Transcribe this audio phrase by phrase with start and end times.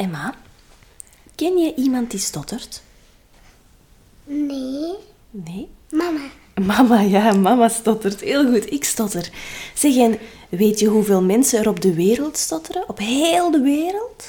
[0.00, 0.34] Emma,
[1.34, 2.82] ken je iemand die stottert?
[4.24, 4.94] Nee.
[5.30, 5.68] Nee?
[5.90, 6.20] Mama.
[6.66, 8.20] Mama, ja, mama stottert.
[8.20, 9.30] Heel goed, ik stotter.
[9.74, 10.18] Zeg, en
[10.48, 12.88] weet je hoeveel mensen er op de wereld stotteren?
[12.88, 14.24] Op heel de wereld?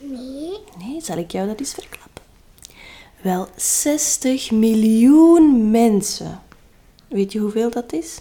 [0.00, 0.58] Nee.
[0.78, 2.22] Nee, zal ik jou dat eens verklappen?
[3.20, 6.42] Wel, 60 miljoen mensen.
[7.08, 8.18] Weet je hoeveel dat is?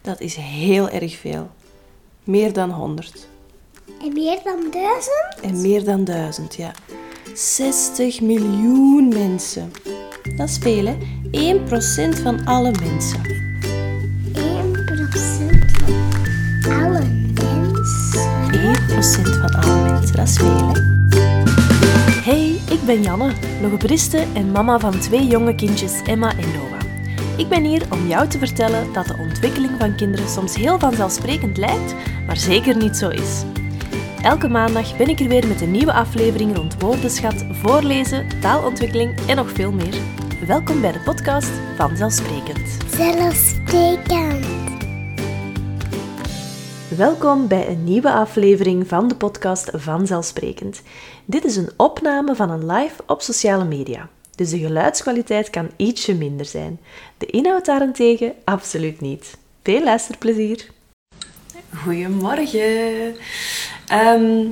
[0.00, 1.50] Dat is heel erg veel.
[2.24, 3.28] Meer dan 100.
[4.02, 5.40] En meer dan duizend?
[5.42, 6.72] En meer dan 1000, ja.
[7.34, 9.70] 60 miljoen mensen.
[10.36, 10.96] Dat is veel, hè?
[11.30, 13.20] 1% van alle mensen.
[14.34, 18.28] 1 procent van alle mensen.
[18.50, 20.80] 1% van alle mensen, dat is veel, hè?
[22.32, 26.80] Hey, ik ben Janne, logopediste en mama van twee jonge kindjes, Emma en Noah.
[27.36, 31.56] Ik ben hier om jou te vertellen dat de ontwikkeling van kinderen soms heel vanzelfsprekend
[31.56, 31.94] lijkt,
[32.26, 33.44] maar zeker niet zo is.
[34.22, 39.36] Elke maandag ben ik er weer met een nieuwe aflevering rond woordenschat, voorlezen, taalontwikkeling en
[39.36, 39.94] nog veel meer.
[40.46, 42.76] Welkom bij de podcast Vanzelfsprekend.
[42.94, 44.46] Zelfsprekend.
[46.96, 50.82] Welkom bij een nieuwe aflevering van de podcast Vanzelfsprekend.
[51.24, 54.08] Dit is een opname van een live op sociale media.
[54.34, 56.80] Dus de geluidskwaliteit kan ietsje minder zijn.
[57.18, 59.38] De inhoud daarentegen absoluut niet.
[59.62, 60.66] Veel luisterplezier.
[61.82, 63.14] Goedemorgen.
[63.90, 64.46] Ehm,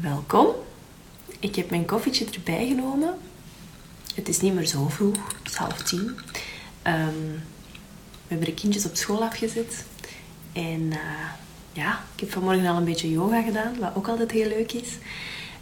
[0.00, 0.46] welkom.
[1.38, 3.14] Ik heb mijn koffietje erbij genomen.
[4.14, 6.18] Het is niet meer zo vroeg, het is half tien.
[6.82, 7.22] Ehm,
[8.00, 9.84] we hebben de kindjes op school afgezet.
[10.52, 11.30] En eh,
[11.72, 14.88] ja, ik heb vanmorgen al een beetje yoga gedaan, wat ook altijd heel leuk is.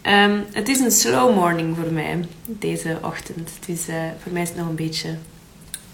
[0.01, 3.49] Ehm, het is een slow morning voor mij, deze ochtend.
[3.67, 5.17] Eh, voor mij is het nog een beetje,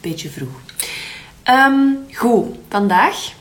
[0.02, 0.62] beetje vroeg.
[1.44, 3.32] Ehm, goed, vandaag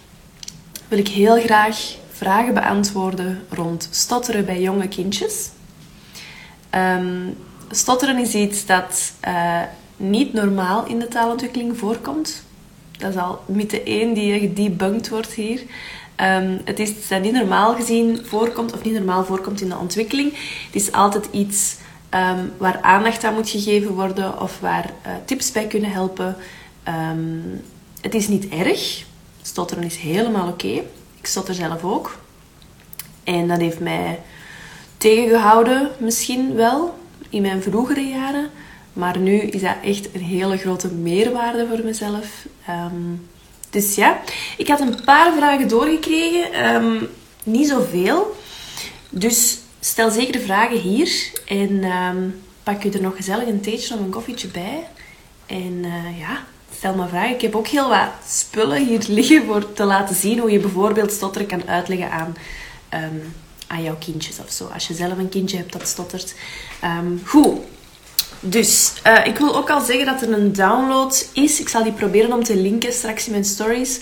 [0.89, 5.51] wil ik heel graag vragen beantwoorden rond stotteren bij jonge kindjes.
[6.71, 7.31] Ehm,
[7.71, 9.63] stotteren is iets dat eh,
[9.97, 12.43] niet normaal in de taalontwikkeling voorkomt.
[12.99, 15.63] Dat is al mythe 1 die gedebunked wordt hier.
[16.17, 20.33] Ehm, het is dat niet normaal gezien voorkomt, of niet normaal voorkomt in de ontwikkeling.
[20.67, 21.77] Het is altijd iets
[22.09, 26.37] ehm, waar aandacht aan moet gegeven worden of waar uh, tips bij kunnen helpen.
[28.01, 29.05] Het is niet erg.
[29.43, 30.83] Stotteren is helemaal oké.
[31.29, 32.19] Ik stotter zelf ook.
[33.25, 34.21] En dat heeft mij
[34.97, 38.51] tegengehouden, misschien wel, in mijn vroegere jaren.
[38.93, 42.47] Maar nu is dat echt een hele grote meerwaarde voor mezelf.
[42.69, 43.29] Um,
[43.71, 44.21] dus ja,
[44.57, 46.75] ik had een paar vragen doorgekregen.
[46.75, 47.09] Um,
[47.45, 48.37] niet zoveel.
[49.11, 51.33] Dus stel zeker de vragen hier.
[51.47, 54.87] En um, pak je er nog gezellig een theetje of een koffietje bij.
[55.47, 56.45] En uh, ja,
[56.79, 57.35] stel maar vragen.
[57.35, 61.13] Ik heb ook heel wat spullen hier liggen voor te laten zien hoe je bijvoorbeeld
[61.13, 62.37] stotteren kan uitleggen aan,
[62.95, 63.35] um,
[63.67, 64.65] aan jouw kindjes of zo.
[64.75, 66.35] Als je zelf een kindje hebt dat stottert.
[66.85, 67.59] Um, goed.
[68.41, 71.61] Dus uh, ik wil ook al zeggen dat er een download is.
[71.61, 74.01] Ik zal die proberen om te linken straks in mijn stories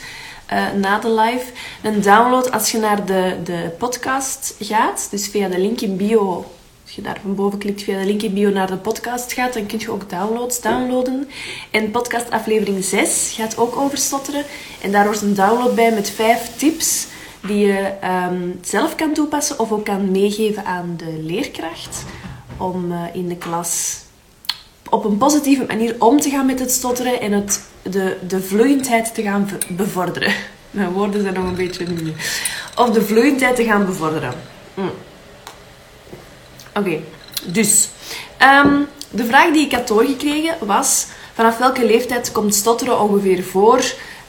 [0.52, 1.44] uh, na de live.
[1.82, 5.06] Een download als je naar de, de podcast gaat.
[5.10, 6.55] Dus via de link in bio.
[6.96, 9.66] Je daar van boven klikt via de link in bio naar de podcast gaat, dan
[9.66, 11.28] kun je ook downloads downloaden.
[11.70, 14.44] En podcast aflevering 6 gaat ook over stotteren.
[14.82, 17.06] En daar wordt een download bij met vijf tips
[17.46, 17.92] die je
[18.30, 22.04] um, zelf kan toepassen of ook kan meegeven aan de leerkracht.
[22.56, 23.98] Om uh, in de klas
[24.90, 29.14] op een positieve manier om te gaan met het stotteren en het, de, de vloeiendheid
[29.14, 30.32] te gaan bevorderen.
[30.70, 32.12] Mijn woorden zijn nog een beetje nieuw.
[32.76, 34.34] Of de vloeiendheid te gaan bevorderen.
[34.74, 34.90] Mm.
[36.76, 36.98] Oké,
[37.44, 37.88] dus.
[38.64, 41.06] Um, de vraag die ik had doorgekregen was...
[41.34, 43.84] Vanaf welke leeftijd komt stotteren ongeveer voor?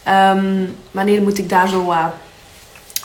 [0.07, 1.93] Um, wanneer moet ik daar zo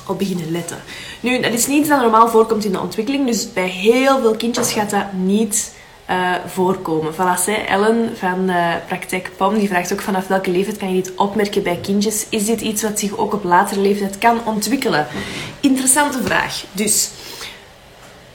[0.06, 0.76] op beginnen letten?
[1.20, 3.26] Nu, dat is niet iets dat normaal voorkomt in de ontwikkeling.
[3.26, 5.72] Dus bij heel veel kindjes gaat dat niet
[6.10, 7.14] uh, voorkomen.
[7.14, 11.02] Voilà, zij, Ellen van uh, Praktijk POM die vraagt ook vanaf welke leeftijd kan je
[11.02, 12.26] dit opmerken bij kindjes.
[12.28, 15.06] Is dit iets wat zich ook op latere leeftijd kan ontwikkelen?
[15.60, 16.64] Interessante vraag.
[16.72, 17.10] Dus,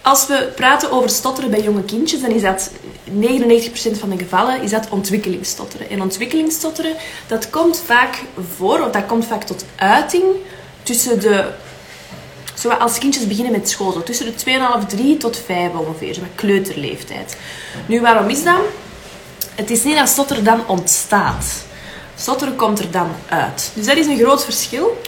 [0.08, 2.72] als we praten over stotteren bij jonge kindjes, dan is dat
[3.10, 5.90] 99% van de gevallen is dat ontwikkelingsstotteren.
[5.90, 6.96] En ontwikkelingsstotteren,
[7.28, 8.24] dat komt vaak
[8.56, 10.24] voor, of dat komt vaak tot uiting
[10.84, 11.50] tussen de
[12.54, 17.38] zo als kindjes beginnen met school, tussen de 2,5, 3 tot 5 ongeveer, zo kleuterleeftijd.
[17.86, 18.62] Nu, waarom is dat?
[19.56, 21.66] Het is niet dat stotteren dan ontstaat.
[22.16, 23.72] Stotteren komt er dan uit.
[23.74, 25.02] Dus dat is een groot verschil.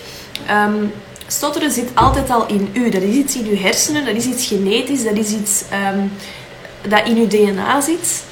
[0.49, 0.93] Um,
[1.31, 2.89] stotteren zit altijd al in u.
[2.89, 6.11] Dat is iets in uw hersenen, dat is iets genetisch, dat is iets um,
[6.87, 8.23] dat in uw DNA zit.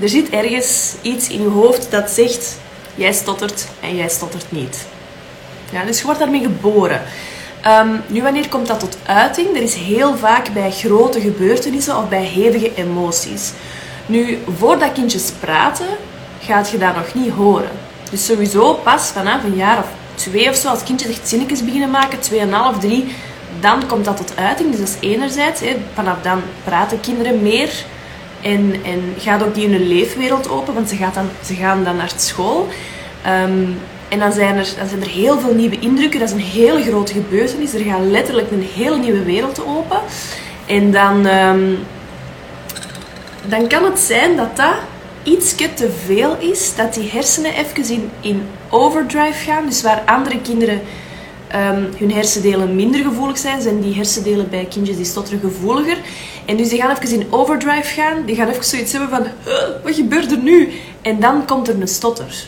[0.00, 2.56] Er zit ergens iets in uw hoofd dat zegt:
[2.94, 4.86] jij stottert en jij stottert niet.
[5.72, 7.02] Ja, dus je wordt daarmee geboren.
[7.62, 9.46] Ehm, nu, wanneer komt dat tot uiting?
[9.52, 13.52] Dat is heel vaak bij grote gebeurtenissen of bij hevige emoties.
[14.06, 15.86] Nu, voordat kindjes praten,
[16.40, 17.70] gaat je dat nog niet horen.
[18.10, 21.90] Dus sowieso pas vanaf een jaar of twee of zo, als kindjes echt zinnetjes beginnen
[21.90, 23.14] maken, tweeënhalf, drie,
[23.60, 24.70] dan komt dat tot uiting.
[24.70, 27.84] Dus dat is enerzijds, hè, vanaf dan praten kinderen meer
[28.42, 31.96] en, en gaat ook die hun leefwereld open, want ze, gaat dan, ze gaan dan
[31.96, 32.68] naar school.
[33.22, 33.66] Ehm,
[34.08, 36.20] en dan zijn, er, dan zijn er heel veel nieuwe indrukken.
[36.20, 37.74] Dat is een hele grote gebeurtenis.
[37.74, 40.00] Er gaat letterlijk een hele nieuwe wereld open.
[40.66, 41.74] En dan, ehm,
[43.46, 44.74] dan kan het zijn dat dat
[45.24, 46.74] iets te veel is.
[46.76, 49.66] Dat die hersenen even in, in overdrive gaan.
[49.66, 50.80] Dus waar andere kinderen
[51.48, 55.98] ehm, hun hersendelen minder gevoelig zijn, zijn die hersendelen bij kindjes die stotteren gevoeliger.
[56.46, 58.24] En dus die gaan even in overdrive gaan.
[58.26, 59.26] Die gaan even zoiets hebben van,
[59.82, 60.72] wat gebeurt er nu?
[61.02, 62.46] En dan komt er een stotter.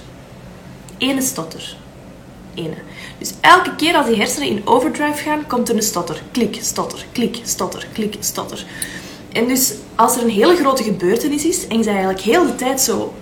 [0.99, 1.77] Ene stotter.
[2.55, 2.75] Ene.
[3.19, 6.23] Dus elke keer als die hersenen in overdrive gaan, komt er een stotter.
[6.31, 8.67] Klik, stotter, klik, stotter, klik, stotter.
[9.37, 12.81] En dus als er een hele grote gebeurtenis is en je eigenlijk heel de tijd
[12.81, 13.15] zo...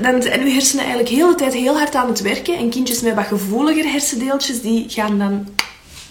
[0.00, 2.56] Dan zijn uw hersenen eigenlijk heel de tijd heel hard aan het werken.
[2.56, 5.48] En kindjes met wat gevoeliger hersendeeltjes, die gaan dan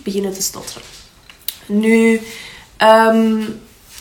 [0.04, 0.81] beginnen te stotteren.
[1.66, 2.22] Nu,
[2.77, 3.42] ehm,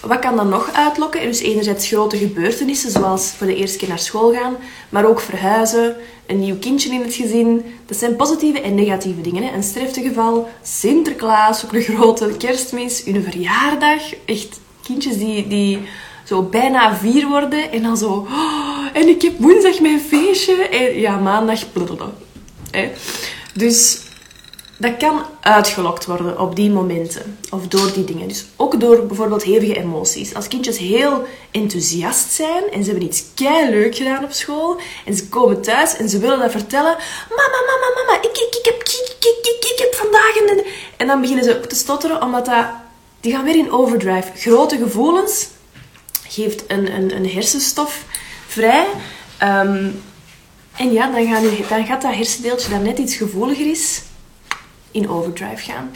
[0.02, 1.22] wat kan dan nog uitlokken?
[1.22, 4.56] Dus enerzijds grote gebeurtenissen, zoals voor de eerste keer naar school gaan,
[4.88, 5.96] maar ook verhuizen,
[6.26, 7.64] een nieuw kindje in het gezin.
[7.86, 9.42] Dat zijn positieve en negatieve dingen.
[9.42, 9.54] Hè.
[9.54, 14.02] Een sterftegeval, Sinterklaas, ook een grote kerstmis, een verjaardag.
[14.24, 15.78] Echt kindjes die, die
[16.24, 18.26] zo bijna vier worden en dan zo...
[18.30, 20.68] "Oh, en ik heb woensdag mijn feestje.
[20.68, 21.60] En ja, maandag...
[22.70, 22.90] Hè.
[23.54, 23.98] Dus
[24.76, 27.38] dat kan uitgelokt worden op die momenten.
[27.50, 28.28] Of door die dingen.
[28.28, 30.34] Dus ook door bijvoorbeeld hevige emoties.
[30.34, 35.14] Als kindjes heel enthousiast zijn en ze hebben iets kei leuk gedaan op school en
[35.14, 36.96] ze komen thuis en ze willen dat vertellen.
[37.28, 40.64] Mama, mama, mama, ik, ik, ik, heb, ik, ik, ik, ik heb vandaag een...
[40.96, 42.66] En dan beginnen ze ook te stotteren omdat dat...
[43.20, 44.30] Die gaan weer in overdrive.
[44.34, 45.48] Grote gevoelens
[46.28, 48.04] geeft een, een, een hersenstof
[48.46, 48.86] vrij.
[49.38, 49.90] Ehm,
[50.76, 54.02] en ja, dan, gaan dan gaat dat hersendeeltje dat net iets gevoeliger is,
[54.94, 55.90] in overdrive gaan.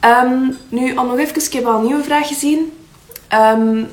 [0.00, 2.72] Ehm, nu, om nog even, ik heb al een nieuwe vraag gezien.
[3.28, 3.84] Ehm,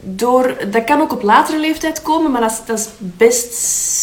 [0.00, 3.54] door, dat kan ook op latere leeftijd komen, maar dat is, dat is best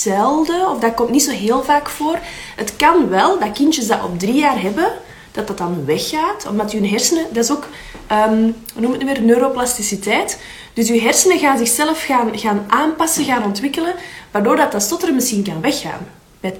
[0.01, 2.19] zelden, of dat komt niet zo heel vaak voor.
[2.55, 4.91] Het kan wel dat kindjes dat op drie jaar hebben,
[5.31, 7.67] dat dat dan weggaat, omdat je hersenen, dat is ook,
[8.07, 10.39] ehm hoe noem het weer, neuroplasticiteit.
[10.73, 13.95] Dus je hersenen gaan zichzelf gaan, gaan aanpassen, gaan ontwikkelen,
[14.31, 16.07] waardoor dat, dat stotteren misschien kan weggaan.
[16.39, 16.57] Bij 80%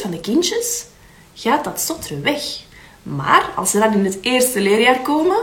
[0.00, 0.84] van de kindjes
[1.34, 2.42] gaat dat stotteren weg.
[3.02, 5.38] Maar als ze dan in het eerste leerjaar komen,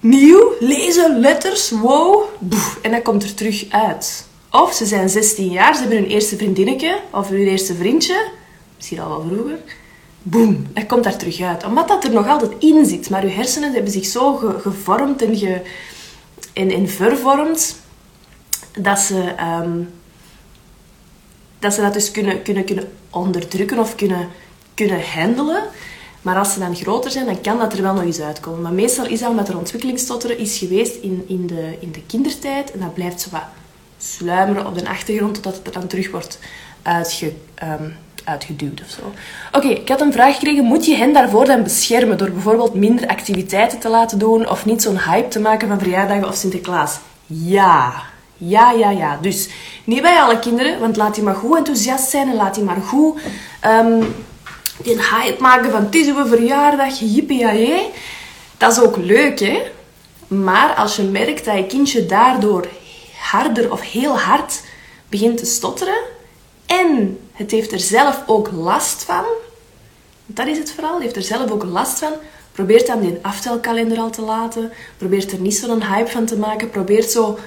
[0.00, 4.26] nieuw, lezen, letters, wow, boef, en dat komt er terug uit.
[4.50, 8.28] Of ze zijn 16 jaar, ze hebben hun eerste vriendinnetje of hun eerste vriendje,
[8.76, 9.58] misschien al wel vroeger,
[10.22, 11.64] boem, dat komt daar terug uit.
[11.64, 15.22] Omdat dat er nog altijd in zit, maar uw hersenen hebben zich zo ge- gevormd
[15.22, 15.60] en, ge,
[16.52, 17.76] en vervormd
[18.78, 19.78] dat ze, ehm,
[21.58, 24.28] dat ze dat dus kunnen, kunnen, kunnen onderdrukken of kunnen,
[24.74, 25.62] kunnen handelen.
[26.22, 28.62] Maar als ze dan groter zijn, dan kan dat er wel nog eens uitkomen.
[28.62, 32.72] Maar meestal is dat omdat er ontwikkelingsstotteren is geweest in, in, de, in de kindertijd.
[32.72, 33.44] En dat blijft zo wat
[33.98, 36.38] sluimeren op de achtergrond totdat het er dan terug wordt
[36.82, 37.88] ehm,
[38.24, 39.12] uitgeduwd of zo.
[39.52, 40.64] Oké, ik had een vraag gekregen.
[40.64, 44.82] Moet je hen daarvoor dan beschermen door bijvoorbeeld minder activiteiten te laten doen of niet
[44.82, 46.98] zo'n hype te maken van verjaardagen of Sinterklaas?
[47.26, 48.02] Ja.
[48.36, 49.18] Ja, ja, ja.
[49.20, 49.48] Dus
[49.84, 52.80] niet bij alle kinderen, want laat die maar goed enthousiast zijn en laat die maar
[52.80, 53.20] goed
[53.60, 54.02] ehm,
[54.82, 57.90] die hype maken van het is uw verjaardag, jippie
[58.56, 59.62] Dat is ook leuk, hè?
[60.26, 62.68] Maar als je merkt dat je kindje daardoor
[63.20, 64.62] harder of heel hard
[65.08, 65.98] begint te stotteren
[66.66, 69.24] en het heeft er zelf ook last van,
[70.26, 72.12] dat is het vooral, het heeft er zelf ook last van,
[72.52, 76.70] probeert dan die aftelkalender al te laten, probeert er niet zo'n hype van te maken,
[76.70, 77.38] probeert zo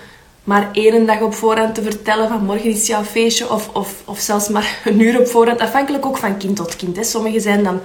[0.49, 4.19] maar één dag op voorhand te vertellen van morgen is jouw feestje of, of, of
[4.19, 6.95] zelfs maar een uur op voorhand, afhankelijk ook van kind tot kind.
[6.95, 7.03] Hè.
[7.03, 7.81] Sommigen zijn dan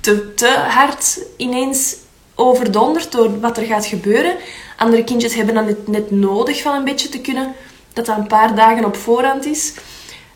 [0.00, 1.96] te, te hard ineens
[2.34, 4.36] overdonderd door wat er gaat gebeuren.
[4.76, 7.52] Andere kindjes hebben dan net, net nodig van een beetje te kunnen,
[7.92, 9.72] dat dat een paar dagen op voorhand is.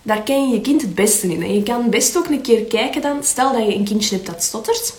[0.03, 1.43] Daar ken je je kind het beste in.
[1.43, 4.27] En je kan best ook een keer kijken dan, stel dat je een kindje hebt
[4.27, 4.95] dat stottert.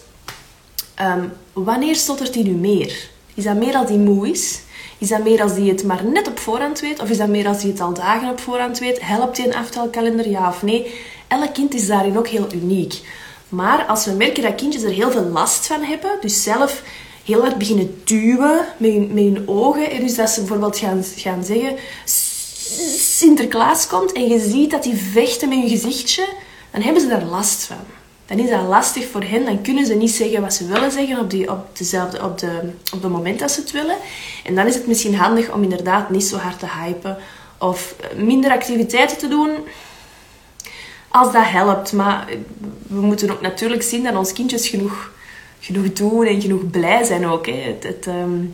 [0.95, 1.23] Ehm,
[1.53, 3.09] wanneer stottert hij nu meer?
[3.33, 4.59] Is dat meer als hij moe is?
[4.99, 7.01] Is dat meer als hij het maar net op voorhand weet?
[7.01, 9.01] Of is dat meer als hij het al dagen op voorhand weet?
[9.01, 10.95] Helpt hij een aftelkalender, ja of nee?
[11.27, 13.01] Elk kind is daarin ook heel uniek.
[13.49, 16.83] Maar als we merken dat kindjes er heel veel last van hebben, dus zelf
[17.25, 21.43] heel hard beginnen duwen met hun, met ogen, en dus dat ze bijvoorbeeld gaan, gaan
[21.43, 21.75] zeggen...
[22.97, 26.27] Sinterklaas komt en je ziet dat die vechten met hun gezichtje,
[26.71, 27.98] dan hebben ze daar last van.
[28.29, 29.45] Dan is dat lastig voor hen.
[29.45, 32.71] Dan kunnen ze niet zeggen wat ze willen zeggen op, die, op, dezelfde, op, de,
[32.93, 33.95] op het moment dat ze het willen.
[34.43, 37.17] En dan is het misschien handig om inderdaad niet zo hard te hypen
[37.57, 39.51] of minder activiteiten te doen
[41.07, 41.93] als dat helpt.
[41.93, 42.27] Maar
[42.87, 45.11] we moeten ook natuurlijk zien dat ons kindjes genoeg,
[45.59, 47.45] genoeg doen en genoeg blij zijn ook.
[47.45, 47.53] Hè.
[47.53, 48.45] Het, het, ehm,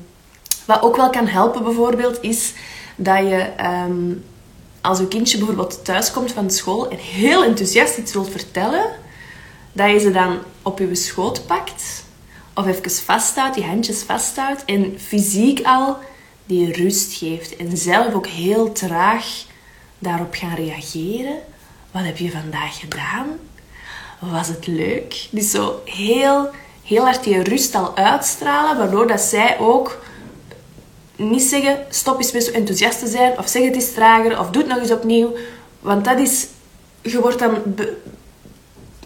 [0.65, 2.53] wat ook wel kan helpen bijvoorbeeld is
[2.96, 4.13] dat je ehm,
[4.82, 8.86] als je kindje bijvoorbeeld thuis komt van school en heel enthousiast iets wilt vertellen,
[9.75, 12.03] dat je ze dan op je schoot pakt
[12.53, 15.98] of even vasthoudt, die handjes vasthoudt en fysiek al
[16.46, 19.25] die rust geeft en zelf ook heel traag
[20.00, 21.38] daarop gaan reageren.
[21.91, 23.27] Wat heb je vandaag gedaan?
[24.20, 25.27] Was het leuk?
[25.29, 26.50] Dus zo heel,
[26.84, 30.01] heel hard die rust al uitstralen, waardoor dat zij ook
[31.15, 34.50] niet zeggen, stop eens met zo enthousiast te zijn, of zeg het eens trager, of
[34.50, 35.36] doe het nog eens opnieuw.
[35.79, 36.48] Want dat is,
[37.01, 37.62] je wordt dan,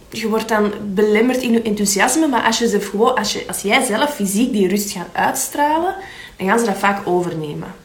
[0.10, 3.62] je wordt dan belemmerd in je enthousiasme, maar als, je ze gewoon, als, je, als
[3.62, 5.96] jij zelf fysiek die rust gaat uitstralen,
[6.38, 7.76] dan gaan ze dat vaak overnemen.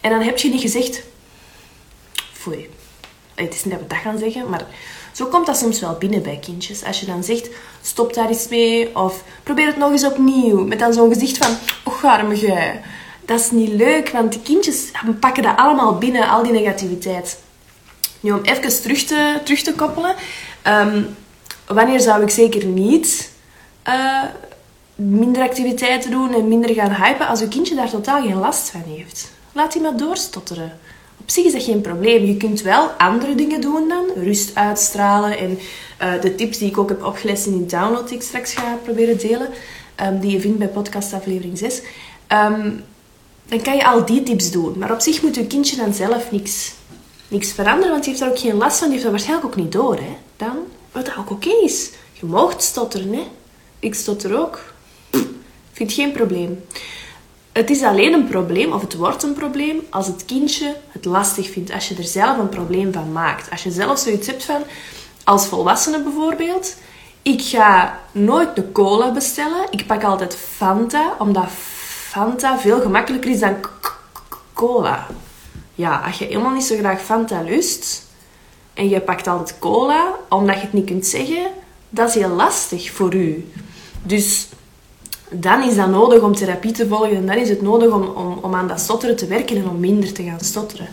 [0.00, 1.02] En dan heb je niet gezegd,
[2.32, 2.68] foei.
[3.34, 4.66] Het is niet dat we dat gaan zeggen, maar
[5.12, 6.84] zo komt dat soms wel binnen bij kindjes.
[6.84, 7.48] Als je dan zegt,
[7.82, 10.64] stop daar eens mee, of probeer het nog eens opnieuw.
[10.64, 12.80] Met dan zo'n gezicht van, och arme gij
[13.26, 14.90] dat is niet leuk, want die kindjes
[15.20, 17.38] pakken dat allemaal binnen, al die negativiteit.
[18.20, 20.14] Nu, om even terug te, terug te koppelen.
[20.62, 21.02] Ehm,
[21.66, 23.30] wanneer zou ik zeker niet
[23.88, 24.22] uh,
[24.94, 28.82] minder activiteiten doen en minder gaan hypen als uw kindje daar totaal geen last van
[28.86, 29.30] heeft?
[29.52, 30.78] Laat die maar doorstotteren.
[31.20, 32.24] Op zich is dat geen probleem.
[32.24, 34.04] Je kunt wel andere dingen doen dan.
[34.24, 35.58] Rust uitstralen en
[36.02, 38.78] uh, de tips die ik ook heb opgeleid in die download die ik straks ga
[38.84, 39.48] proberen delen.
[40.02, 41.82] Um, die je vindt bij podcast aflevering 6.
[42.28, 42.84] Um,
[43.48, 44.78] dan kan je al die tips doen.
[44.78, 46.72] Maar op zich moet je kindje dan zelf niks,
[47.28, 48.88] niks veranderen, want die heeft daar ook geen last van.
[48.88, 49.94] Die heeft dat waarschijnlijk ook niet door.
[49.94, 50.16] Hè?
[50.36, 50.56] Dan,
[50.96, 51.90] wat ook oké is.
[52.12, 53.26] Je mag stotteren, hè.
[53.78, 54.60] Ik stotter ook.
[55.72, 56.64] Vind geen probleem.
[57.52, 61.50] Het is alleen een probleem, of het wordt een probleem, als het kindje het lastig
[61.50, 61.72] vindt.
[61.72, 63.50] Als je er zelf een probleem van maakt.
[63.50, 64.62] Als je zelf zoiets hebt van,
[65.24, 66.76] als volwassene bijvoorbeeld,
[67.22, 69.66] ik ga nooit de cola bestellen.
[69.70, 71.48] Ik pak altijd Fanta, omdat
[72.08, 73.56] Fanta veel gemakkelijker is dan
[74.52, 75.06] cola.
[75.74, 78.05] Ja, als je helemaal niet zo graag Fanta lust
[78.76, 81.46] en je pakt altijd cola omdat je het niet kunt zeggen,
[81.88, 83.50] dat is heel lastig voor u.
[84.02, 84.48] Dus
[85.30, 88.38] dan is dat nodig om therapie te volgen en dan is het nodig om, om,
[88.42, 90.88] om aan dat stotteren te werken en om minder te gaan stotteren.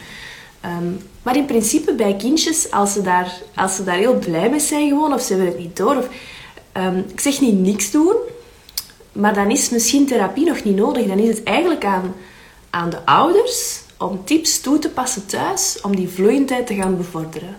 [0.62, 0.92] Ehm,
[1.24, 4.90] maar in principe bij kindjes, als ze, daar, als ze daar heel blij mee zijn
[4.90, 6.08] gewoon, of ze hebben het niet door, of,
[6.72, 8.16] ehm, ik zeg niet niks doen,
[9.12, 11.08] maar dan is misschien therapie nog niet nodig.
[11.08, 12.16] Dan is het eigenlijk aan,
[12.70, 17.56] aan de ouders om tips toe te passen thuis om die vloeiendheid te gaan bevorderen.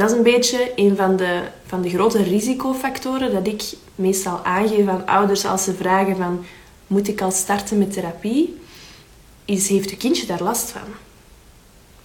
[0.00, 3.62] Dat is een beetje een van de, van de grote risicofactoren dat ik
[3.94, 6.44] meestal aangeef aan ouders als ze vragen van
[6.86, 8.58] moet ik al starten met therapie?
[9.44, 10.80] Is, heeft je kindje daar last van?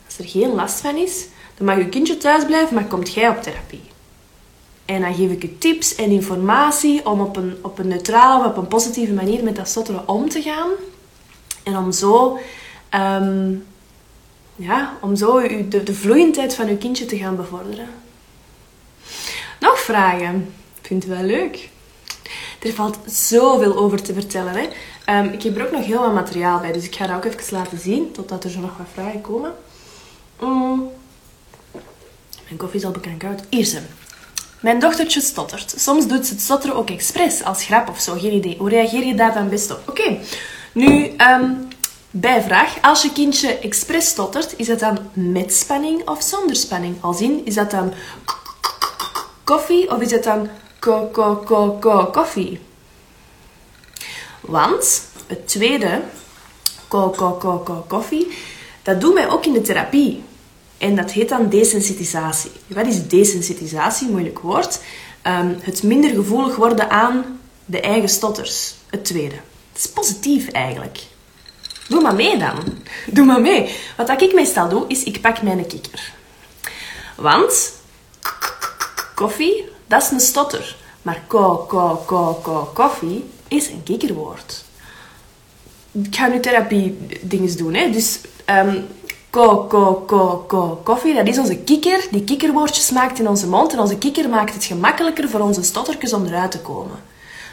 [0.06, 1.26] Als er geen last van is,
[1.58, 3.84] dan mag je kindje thuis blijven, maar komt jij op therapie.
[4.86, 8.50] En dan geef ik je tips en informatie om op een, op een neutrale of
[8.50, 10.70] op een positieve manier met dat stotteren om te gaan.
[11.64, 12.40] En om zo,
[12.90, 13.54] ehm,
[14.56, 17.88] ja, om zo de, de vloeiendheid van je kindje te gaan bevorderen.
[19.60, 20.54] Nog vragen?
[20.82, 21.70] Ik vind wel leuk.
[22.62, 24.54] Er valt zoveel over te vertellen.
[24.54, 24.68] Hè?
[25.06, 27.26] Ehm, ik heb er ook nog heel wat materiaal bij, dus ik ga dat ook
[27.26, 29.54] even laten zien, totdat er zo nog wat vragen komen.
[30.40, 30.90] Mm.
[32.46, 33.42] Mijn koffie is al bekend koud.
[33.50, 33.82] Eerste.
[34.60, 35.74] Mijn dochtertje stottert.
[35.78, 38.14] Soms doet ze het stotteren ook expres, als grap of zo.
[38.14, 38.58] Geen idee.
[38.58, 39.82] Hoe reageer je daar dan best op?
[39.90, 40.18] Oké,
[40.72, 41.68] nu um,
[42.20, 42.82] bijvraag.
[42.82, 46.96] Als je kindje expres stottert, is dat dan met spanning of zonder spanning?
[47.02, 47.94] Als in, is dat dan
[49.44, 52.60] koffie of is dat dan ko ko ko ko koffie?
[54.42, 56.02] Want het tweede,
[56.88, 58.28] ko ko ko ko koffie,
[58.84, 60.24] dat doen wij ook in de therapie.
[60.78, 62.52] En dat heet dan desensitisatie.
[62.68, 64.10] Wat is desensitisatie?
[64.10, 64.80] Moeilijk woord.
[65.22, 68.76] Ehm, het minder gevoelig worden aan de eigen stotters.
[68.90, 69.36] Het tweede.
[69.74, 71.00] Het is positief eigenlijk.
[71.88, 72.56] Doe maar mee dan.
[73.12, 73.76] Doe maar mee.
[73.98, 76.14] Wat ik meestal doe, is ik pak mijn kikker.
[77.16, 77.74] Want
[79.16, 80.76] koffie, dat is een stotter.
[81.02, 84.64] Maar ko, ko, ko, ko, koffie is een kikkerwoord.
[85.92, 87.74] Ik ga nu therapie dingen doen.
[87.74, 87.90] Hè.
[87.90, 88.88] Dus um,
[89.36, 91.14] Ko, ko, ko, ko, koffie.
[91.14, 93.74] Dat is onze kikker die kikkerwoordjes maakt in onze mond.
[93.74, 97.00] En onze kikker maakt het gemakkelijker voor onze stottertjes om eruit te komen.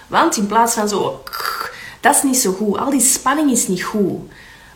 [0.06, 1.22] Want in plaats van zo...
[2.02, 2.78] Dat is niet zo goed.
[2.78, 4.18] Al die spanning is niet goed.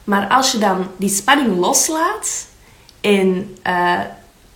[0.04, 2.46] Maar als je dan die spanning loslaat
[3.00, 4.00] en uh,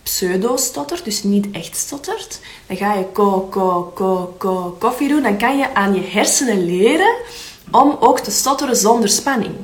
[0.03, 5.23] pseudo-stottert, dus niet echt stottert, dan ga je ko, ko, ko, ko, koffie doen.
[5.23, 7.15] Dan kan je aan je hersenen leren
[7.71, 9.55] om ook te stotteren zonder spanning.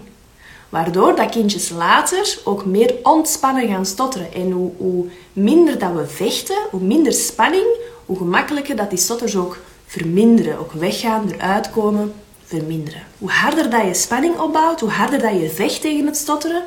[0.70, 4.34] Waardoor dat kindjes later ook meer ontspannen gaan stotteren.
[4.34, 7.68] En hoe, hoe minder dat we vechten, hoe minder spanning,
[8.06, 10.60] hoe gemakkelijker dat die stotters ook verminderen.
[10.60, 12.14] Ook weggaan, eruit komen,
[12.48, 13.04] verminderen.
[13.18, 16.64] Hoe harder dat je spanning opbouwt, hoe harder dat je vecht tegen het stotteren,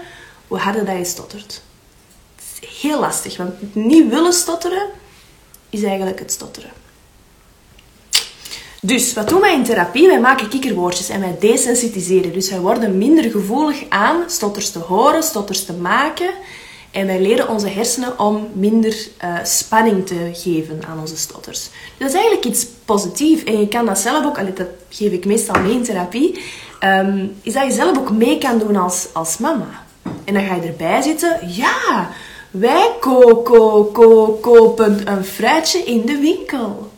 [0.49, 1.63] hoe harder dat je stottert.
[2.37, 4.89] Het is heel lastig, want niet willen stotteren
[5.71, 6.71] is eigenlijk het stotteren.
[8.83, 10.07] Dus wat doen wij in therapie?
[10.07, 12.33] Wij maken kikkerwoordjes en wij desensitiseren.
[12.33, 16.31] Dus wij worden minder gevoelig aan stotters te horen, stotters te maken.
[16.91, 21.61] En wij leren onze hersenen om minder uh, spanning te geven aan onze stotters.
[21.61, 23.45] Dus dat is eigenlijk iets positiefs.
[23.45, 26.41] En je kan dat zelf ook, allee, dat geef ik meestal mee in therapie,
[26.85, 29.87] um, is dat je zelf ook mee kan doen als, als mama.
[30.25, 31.39] En dan ga je erbij zitten.
[31.47, 32.11] Ja,
[32.51, 36.91] wij ko ko ko kopen een fruitje in de winkel.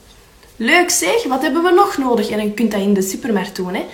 [0.57, 2.31] Leuk zeg, wat hebben we nog nodig?
[2.31, 3.75] En je kunt dat in de supermarkt doen.
[3.75, 3.85] Hè.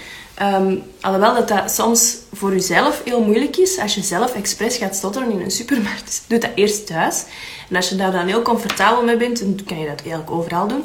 [0.42, 3.78] Um, alhoewel dat dat soms voor jezelf heel moeilijk is.
[3.78, 7.24] Als je zelf expres gaat stotteren in een supermarkt, doe dat eerst thuis.
[7.68, 10.66] En als je daar dan heel comfortabel mee bent, dan kan je dat eigenlijk overal
[10.68, 10.84] doen.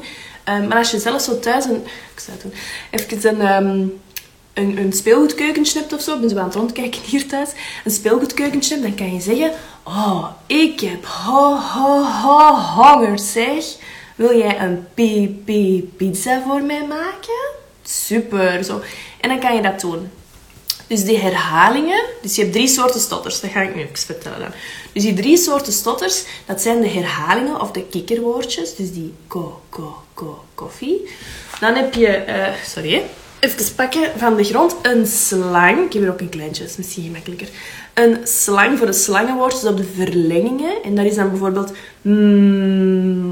[0.50, 1.83] Um, maar als je zelf zo thuis een...
[2.15, 2.53] Ik zou doen.
[2.91, 3.63] Even een...
[3.65, 4.01] Um,
[4.53, 4.93] een, een
[5.74, 7.50] hebt of zo, ben zo aan het rondkijken hier thuis,
[7.86, 9.51] een speelgoedkeukentje dan kan je zeggen,
[9.83, 13.65] oh, ik heb ho, ho, ho, honger, zeg.
[14.15, 17.51] Wil jij een pi pizza voor mij maken?
[17.83, 18.81] Super, zo.
[19.24, 20.10] En dan kan je dat doen.
[20.88, 24.53] Dus die herhalingen, dus je hebt drie soorten stotters, dat ga ik nu even vertellen.
[24.94, 29.62] Dus die drie soorten stotters, dat zijn de herhalingen of de kikkerwoordjes, dus die ko,
[29.70, 31.10] ko, ko, koffie.
[31.60, 33.03] Dan heb je, uh, sorry,
[33.39, 35.86] even pakken van de grond, een slang.
[35.86, 37.48] Ik heb er ook een kleintje, is misschien gemakkelijker.
[37.94, 40.84] Een slang voor de slangenwoordjes op de verlengingen.
[40.84, 41.72] En dat is dan bijvoorbeeld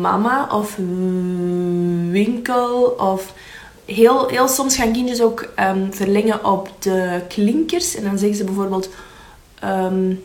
[0.02, 0.76] mama of
[2.12, 3.34] winkel of
[3.94, 7.96] heel, heel soms gaan kindjes ook um, verlengen op de klinkers.
[7.96, 8.90] En dan zeggen ze bijvoorbeeld...
[9.64, 10.24] Um,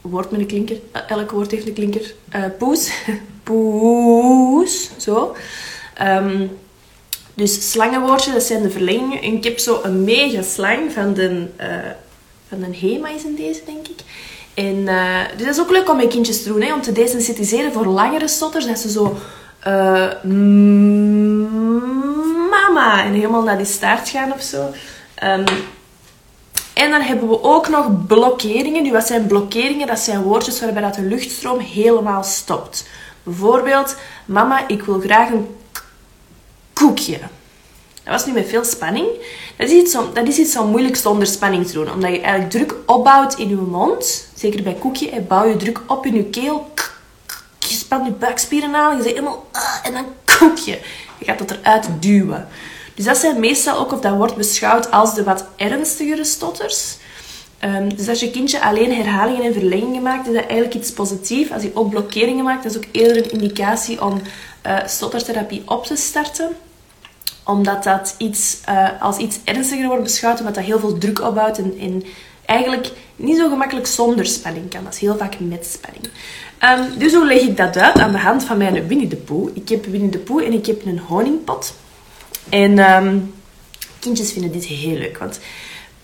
[0.00, 0.76] woord met een klinker.
[0.92, 2.14] Eh, elk woord heeft een klinker.
[2.36, 2.92] Uh, poes.
[3.44, 4.90] poes.
[4.96, 5.36] Zo.
[6.02, 6.50] Um,
[7.34, 9.22] dus slangenwoordjes, dat zijn de verlengingen.
[9.22, 11.66] En ik heb zo een mega slang van de, uh,
[12.48, 14.00] van de HEMA is in deze, denk ik.
[14.54, 16.92] En uh, dus dat is ook leuk om met kindjes te doen, hè, om te
[16.92, 18.66] desensitiseren voor langere stotters.
[18.66, 19.16] Dat ze zo...
[19.66, 20.10] Uh,
[22.76, 24.70] En helemaal naar die staart gaan of zo.
[25.24, 25.44] Um,
[26.74, 28.82] en dan hebben we ook nog blokkeringen.
[28.82, 29.86] Nu, wat zijn blokkeringen?
[29.86, 32.88] Dat zijn woordjes waarbij dat de luchtstroom helemaal stopt.
[33.22, 35.56] Bijvoorbeeld, mama, ik wil graag een
[36.72, 37.18] koekje.
[38.02, 39.06] Dat was nu met veel spanning.
[39.56, 41.92] Dat is iets om, dat is iets moeilijk zonder spanning te doen.
[41.92, 44.28] Omdat je eigenlijk druk opbouwt in je mond.
[44.34, 46.70] Zeker bij koekje, bouw je druk op in je keel.
[47.68, 48.96] Je spant je buikspieren aan.
[48.96, 49.46] Je zegt helemaal...
[49.52, 50.04] Ah, en dan
[50.38, 50.78] koekje.
[51.18, 52.48] Je gaat dat eruit duwen.
[52.94, 56.96] Dus dat zijn meestal ook, of dat wordt beschouwd als de wat ernstigere stotters.
[57.64, 61.50] Um, dus als je kindje alleen herhalingen en verlengingen maakt, is dat eigenlijk iets positiefs.
[61.50, 64.20] Als je ook blokkeringen maakt, dat is ook eerder een indicatie om
[64.66, 66.56] uh, stottertherapie op te starten
[67.46, 71.58] omdat dat iets, uh, als iets ernstiger wordt beschouwd, omdat dat heel veel druk opbouwt
[71.58, 72.04] en, en
[72.46, 74.84] eigenlijk niet zo gemakkelijk zonder spanning kan.
[74.84, 76.08] Dat is heel vaak met spanning.
[76.60, 77.98] Um, dus hoe leg ik dat uit?
[77.98, 79.50] Aan de hand van mijn Winnie de Pooh.
[79.54, 81.74] Ik heb Winnie de Pooh en ik heb een honingpot.
[82.48, 83.34] En um,
[83.98, 85.40] kindjes vinden dit heel leuk, want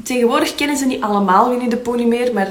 [0.03, 2.49] tegenwoordig kennen ze niet allemaal Winnie de Pooh meer, maar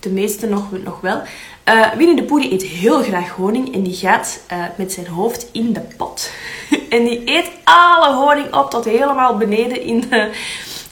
[0.00, 1.22] de meesten nog, nog wel.
[1.68, 5.06] Uh, Winnie de Pooh die eet heel graag honing en die gaat uh, met zijn
[5.06, 6.30] hoofd in de pot.
[6.90, 10.30] en die eet alle honing op tot helemaal beneden, in de,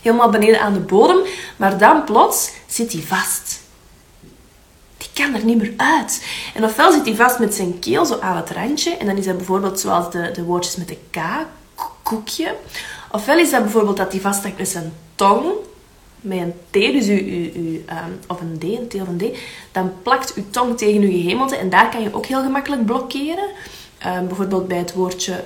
[0.02, 1.18] helemaal beneden aan de bodem.
[1.56, 3.60] Maar dan plots zit hij vast.
[4.96, 6.26] Die kan er niet meer uit.
[6.54, 8.96] En ofwel zit hij vast met zijn keel zo aan het randje.
[8.96, 11.18] En dan is dat bijvoorbeeld zoals de, de woordjes met de K,
[12.02, 12.54] koekje.
[13.10, 15.44] Ofwel is dat bijvoorbeeld dat hij vaststaat met zijn tong
[16.22, 19.18] met een T, dus u, u, u, um, of een D, een T of een
[19.18, 19.38] D,
[19.72, 23.48] dan plakt uw tong tegen uw gehemelte en daar kan je ook heel gemakkelijk blokkeren.
[24.06, 25.44] Um, bijvoorbeeld bij het woordje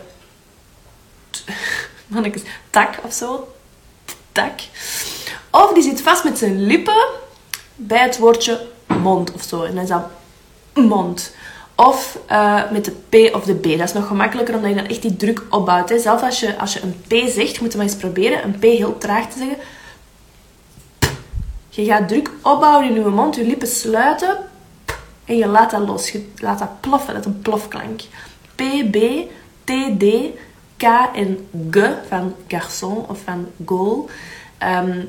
[2.71, 3.49] tak of zo.
[4.37, 4.61] Tak.
[5.51, 7.07] Of die zit vast met zijn lippen
[7.75, 9.63] bij het woordje mond of zo.
[9.63, 10.05] En dan is dat
[10.75, 11.35] mond.
[11.75, 13.63] Of uh, met de P of de B.
[13.63, 15.89] Dat is nog gemakkelijker omdat je dan echt die druk opbouwt.
[15.89, 15.99] Hè.
[15.99, 18.63] Zelfs als je, als je een P zegt, moet je maar eens proberen een P
[18.63, 19.57] heel traag te zeggen.
[21.69, 24.37] Je gaat druk opbouwen in je mond, je lippen sluiten
[25.25, 26.11] en je laat dat los.
[26.11, 28.01] Je laat dat ploffen, dat is een plofklank.
[28.55, 28.97] P, B,
[29.65, 30.05] T, D,
[30.77, 30.83] K
[31.15, 34.09] en G van garçon of van goal.
[34.63, 35.09] Um,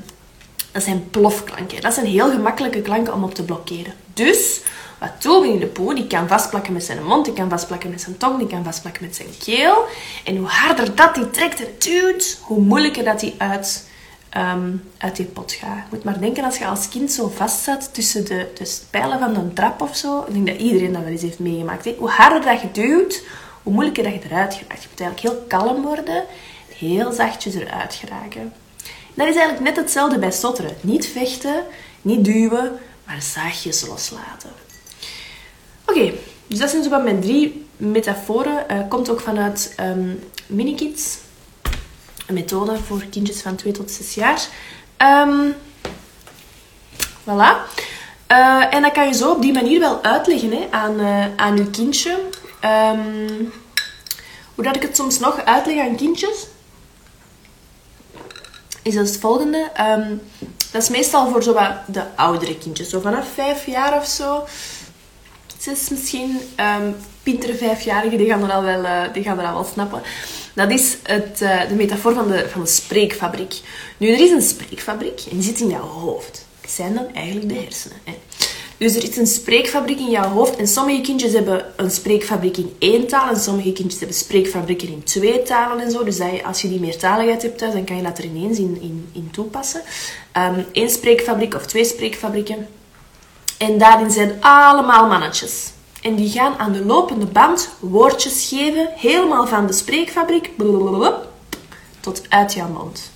[0.72, 1.80] dat zijn plofklanken.
[1.80, 3.92] Dat zijn heel gemakkelijke klanken om op te blokkeren.
[4.14, 4.60] Dus,
[4.98, 5.94] Wat doen we in de poe?
[5.94, 9.04] Die kan vastplakken met zijn mond, die kan vastplakken met zijn tong, die kan vastplakken
[9.04, 9.84] met zijn keel.
[10.24, 13.88] En hoe harder dat die trekt en duwt, hoe moeilijker dat hij uit,
[14.28, 15.76] ehm, uit die pot gaat.
[15.76, 19.18] Je moet maar denken als je als kind zo vast zat tussen de, de pijlen
[19.18, 20.24] van een trap of zo.
[20.26, 21.88] Ik denk dat iedereen dat wel eens heeft meegemaakt.
[21.98, 23.22] Hoe harder dat je duwt,
[23.68, 24.82] hoe moeilijker dat je eruit geraakt.
[24.82, 26.24] Je moet eigenlijk heel kalm worden,
[26.74, 28.52] heel zachtjes eruit geraken.
[29.14, 30.76] Dat is eigenlijk net hetzelfde bij stotteren.
[30.80, 31.64] Niet vechten,
[32.02, 34.50] niet duwen, maar zachtjes loslaten.
[35.86, 36.12] Oké,
[36.46, 38.64] dus dat zijn zo mijn drie metaforen.
[38.70, 41.18] Uh, komt ook vanuit um, Minikids.
[42.26, 44.48] Een methode voor kindjes van 2 tot 6 jaar.
[45.26, 45.54] Um,
[47.24, 47.56] voilà.
[48.32, 51.56] Uh, en dat kan je zo op die manier wel uitleggen hè, aan, uh, aan
[51.56, 52.18] je kindje.
[52.64, 53.52] Um,
[54.54, 56.46] hoe dat ik het soms nog uitleg aan kindjes,
[58.82, 59.70] is als het volgende.
[59.80, 60.20] Um,
[60.70, 62.88] dat is meestal voor zo wat de oudere kindjes.
[62.88, 64.46] Zo vanaf vijf jaar of zo.
[65.58, 66.40] Zes misschien.
[66.80, 70.02] Um, pintere vijfjarigen, die gaan er al wel, uh, die gaan er al wel snappen.
[70.54, 73.60] Dat is het, uh, de metafoor van de, van de spreekfabriek.
[73.96, 76.46] Nu, er is een spreekfabriek en die zit in jouw hoofd.
[76.60, 77.98] Dat zijn dan eigenlijk de hersenen.
[78.04, 78.18] Hè.
[78.78, 80.56] Dus er is een spreekfabriek in jouw hoofd.
[80.56, 83.28] En sommige kindjes hebben een spreekfabriek in één taal.
[83.28, 86.04] En sommige kindjes hebben spreekfabrieken in twee talen en zo.
[86.04, 88.58] Dus dat je, als je die meertaligheid hebt thuis, dan kan je dat er ineens
[88.58, 89.82] in, in, toepassen.
[90.72, 92.68] Eén spreekfabriek of twee spreekfabrieken.
[93.58, 95.70] En daarin zijn allemaal mannetjes.
[96.02, 98.88] En die gaan aan de lopende band woordjes geven.
[98.94, 100.50] Helemaal van de spreekfabriek
[102.00, 103.10] tot uit jouw mond.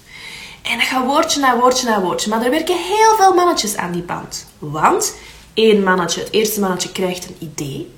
[0.62, 2.30] En dat gaat woordje na woordje na woordje.
[2.30, 4.46] Maar er werken heel veel mannetjes aan die band.
[4.58, 5.14] Want
[5.54, 7.90] Eén mannetje, het eerste mannetje krijgt een idee.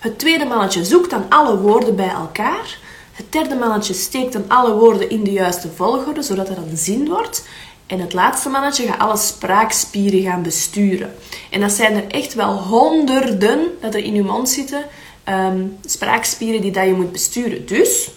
[0.00, 2.78] Het tweede mannetje zoekt dan alle woorden bij elkaar.
[3.12, 7.08] Het derde mannetje steekt dan alle woorden in de juiste volgorde, zodat er een zin
[7.08, 7.44] wordt.
[7.86, 11.14] En het laatste mannetje gaat alle spraakspieren gaan besturen.
[11.50, 14.84] En dat zijn er echt wel honderden dat er in je mond zitten.
[15.28, 17.66] Um, spraakspieren die dat je moet besturen.
[17.66, 18.10] Dus,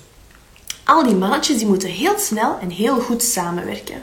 [0.84, 4.02] al die mannetjes die moeten heel snel en heel goed samenwerken.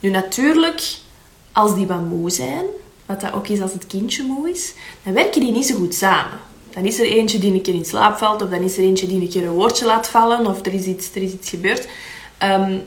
[0.00, 0.96] Nu natuurlijk,
[1.52, 2.64] als die wat moe zijn,
[3.08, 5.94] wat dat ook is als het kindje moe is, dan werken die niet zo goed
[5.94, 6.38] samen.
[6.70, 9.06] Dan is er eentje die een keer in slaap valt, of dan is er eentje
[9.06, 11.88] die een keer een woordje laat vallen, of er is iets, er is iets gebeurd.
[12.42, 12.82] Um,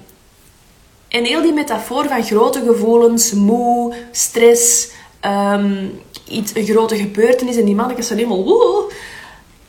[1.07, 4.89] en heel die metafoor van grote gevoelens, moe, stress,
[5.25, 8.43] um, iets, een grote gebeurtenis, en die mannetjes zijn helemaal...
[8.43, 8.91] Woe,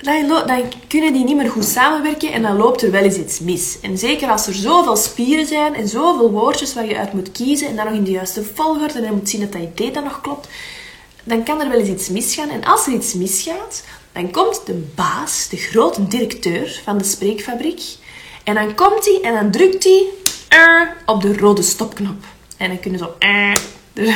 [0.03, 3.79] dan, kunnen die niet meer goed samenwerken en dan loopt er wel eens iets mis.
[3.81, 7.69] En zeker als er zoveel spieren zijn en zoveel woordjes waar je uit moet kiezen
[7.69, 10.05] en dan nog in de juiste volgorde en je moet zien dat dat idee dan
[10.05, 10.49] nog klopt,
[11.25, 12.51] dan kan er wel eens iets misgaan.
[12.51, 17.83] En als er iets misgaat, dan komt de baas, de grote directeur van de spreekfabriek,
[18.45, 20.05] en dan komt hij en dan drukt hij
[20.55, 22.25] uh, op de rode stopknop.
[22.57, 23.55] En dan kunnen zo uh,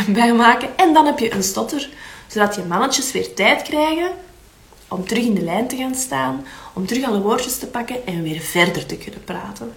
[0.07, 1.88] erbij maken en dan heb je een stotter,
[2.27, 4.25] zodat je mannetjes weer tijd krijgen
[4.88, 8.22] om terug in de lijn te gaan staan, om terug alle woordjes te pakken en
[8.22, 9.72] weer verder te kunnen praten.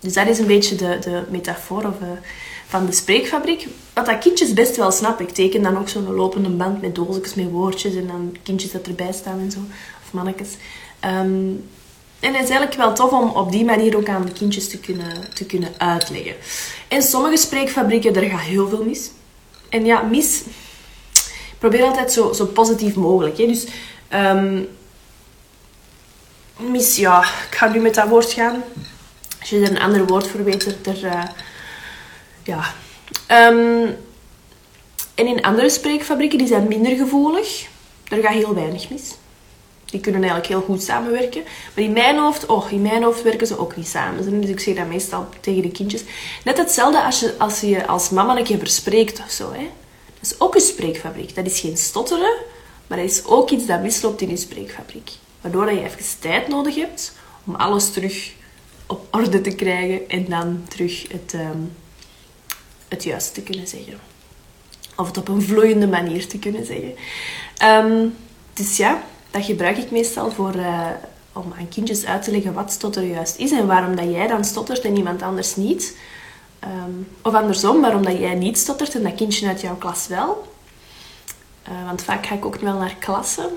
[0.00, 2.08] Dus dat is een beetje de, de metafoor of, uh,
[2.66, 3.66] van de spreekfabriek.
[3.92, 5.26] Wat dat kindjes best wel snappen.
[5.26, 8.86] Ik teken dan ook zo'n lopende band met doosjes met woordjes en dan kindjes dat
[8.86, 9.58] erbij staan en zo.
[10.04, 10.48] Of mannetjes.
[11.04, 11.64] Um,
[12.20, 14.78] en het is eigenlijk wel tof om op die manier ook aan de kindjes te
[14.78, 16.34] kunnen, te kunnen uitleggen.
[16.88, 19.10] En sommige spreekfabrieken, daar gaat heel veel mis.
[19.68, 20.42] En ja, mis...
[21.58, 23.38] probeer altijd zo, zo positief mogelijk.
[23.38, 23.46] Hè.
[23.46, 23.66] Dus
[24.14, 24.68] Um,
[26.56, 28.62] mis, ja, ik ga nu met dat woord gaan.
[29.40, 31.22] Als je er een ander woord voor weet, er, uh,
[32.42, 32.74] ja.
[33.50, 33.96] Um,
[35.14, 37.66] en in andere spreekfabrieken, die zijn minder gevoelig.
[38.08, 39.14] Daar gaat heel weinig mis.
[39.84, 41.42] Die kunnen eigenlijk heel goed samenwerken.
[41.74, 44.40] Maar in mijn hoofd, oh, in mijn hoofd werken ze ook niet samen.
[44.40, 46.02] Dus ik zeg dat meestal tegen de kindjes.
[46.44, 49.52] Net hetzelfde als je als, je als mama een keer verspreekt of zo.
[49.52, 49.70] Hè.
[50.20, 51.34] Dat is ook een spreekfabriek.
[51.34, 52.34] Dat is geen stotteren.
[52.92, 55.10] Maar er is ook iets dat misloopt in je spreekfabriek.
[55.40, 57.12] Waardoor je even tijd nodig hebt
[57.44, 58.32] om alles terug
[58.86, 61.72] op orde te krijgen en dan terug het, um,
[62.88, 63.98] het juiste te kunnen zeggen.
[64.96, 66.94] Of het op een vloeiende manier te kunnen zeggen.
[67.64, 68.14] Um,
[68.52, 70.86] dus ja, dat gebruik ik meestal voor, uh,
[71.32, 74.44] om aan kindjes uit te leggen wat stotteren juist is en waarom dat jij dan
[74.44, 75.96] stottert en iemand anders niet.
[76.64, 80.51] Um, of andersom, waarom dat jij niet stottert en dat kindje uit jouw klas wel.
[81.68, 83.50] Uh, want vaak ga ik ook wel naar klassen.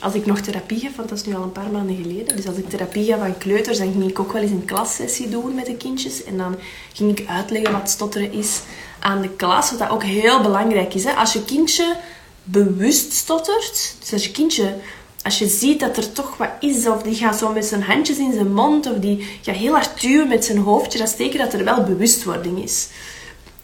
[0.00, 2.36] Als ik nog therapie heb, want dat is nu al een paar maanden geleden.
[2.36, 5.28] Dus als ik therapie ga van kleuters, dan ging ik ook wel eens een klassessie
[5.28, 6.24] doen met de kindjes.
[6.24, 6.56] En dan
[6.92, 8.60] ging ik uitleggen wat stotteren is
[8.98, 9.72] aan de klas.
[9.78, 11.04] Wat ook heel belangrijk is.
[11.04, 11.12] Hè?
[11.12, 11.96] Als je kindje
[12.44, 14.74] bewust stottert, dus als je kindje
[15.22, 18.18] als je ziet dat er toch wat is, of die gaat zo met zijn handjes
[18.18, 21.38] in zijn mond, of die gaat heel hard duwen met zijn hoofdje, dat is teken
[21.38, 22.88] dat er wel bewustwording is.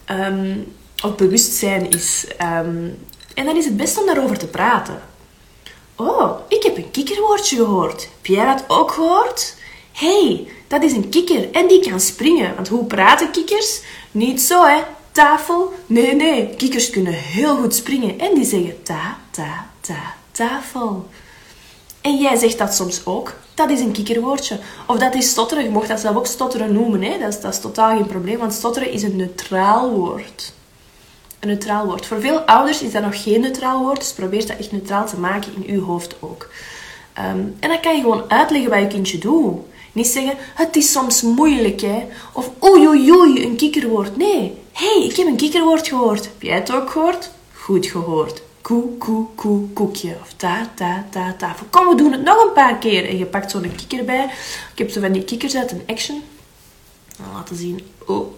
[0.09, 2.25] Um, of bewustzijn is.
[2.41, 2.97] Um,
[3.35, 5.01] en dan is het best om daarover te praten.
[5.95, 8.09] Oh, ik heb een kikkerwoordje gehoord.
[8.21, 9.55] Jij dat ook gehoord?
[9.95, 12.55] hey, dat is een kikker en die kan springen.
[12.55, 13.81] Want hoe praten kikkers?
[14.11, 14.81] Niet zo, hè?
[15.11, 15.73] Tafel?
[15.85, 16.55] Nee, nee.
[16.55, 21.07] Kikkers kunnen heel goed springen en die zeggen ta, ta, ta, tafel.
[22.01, 23.33] En jij zegt dat soms ook.
[23.53, 24.59] Dat is een kikkerwoordje.
[24.87, 25.63] Of dat is stotteren.
[25.63, 27.01] Je mocht dat zelf ook stotteren noemen.
[27.01, 27.19] Hè?
[27.19, 30.53] Dat, is, dat is totaal geen probleem, want stotteren is een neutraal woord.
[31.45, 32.05] Neutraal woord.
[32.05, 35.17] Voor veel ouders is dat nog geen neutraal woord, dus probeer dat echt neutraal te
[35.17, 36.49] maken in uw hoofd ook.
[37.13, 39.59] Ehm, en dan kan je gewoon uitleggen wat je kindje doet.
[39.91, 42.07] Niet zeggen, het is soms moeilijk, hè.
[42.33, 44.17] Of oei, oei, oei, een kikkerwoord.
[44.17, 44.57] Nee.
[44.71, 46.23] hey, ik heb een kikkerwoord gehoord.
[46.23, 47.31] Heb jij het ook gehoord?
[47.53, 48.41] Goed gehoord.
[48.61, 50.15] Koe, koe, koe, koekje.
[50.21, 51.55] Of ta, ta, ta, ta.
[51.69, 53.09] Kom, we doen het nog een paar keer.
[53.09, 54.23] En je pakt zo'n kikker bij.
[54.71, 56.21] Ik heb zo van die kikkers uit een action.
[57.17, 57.79] Nou, laten zien.
[58.05, 58.33] Oh.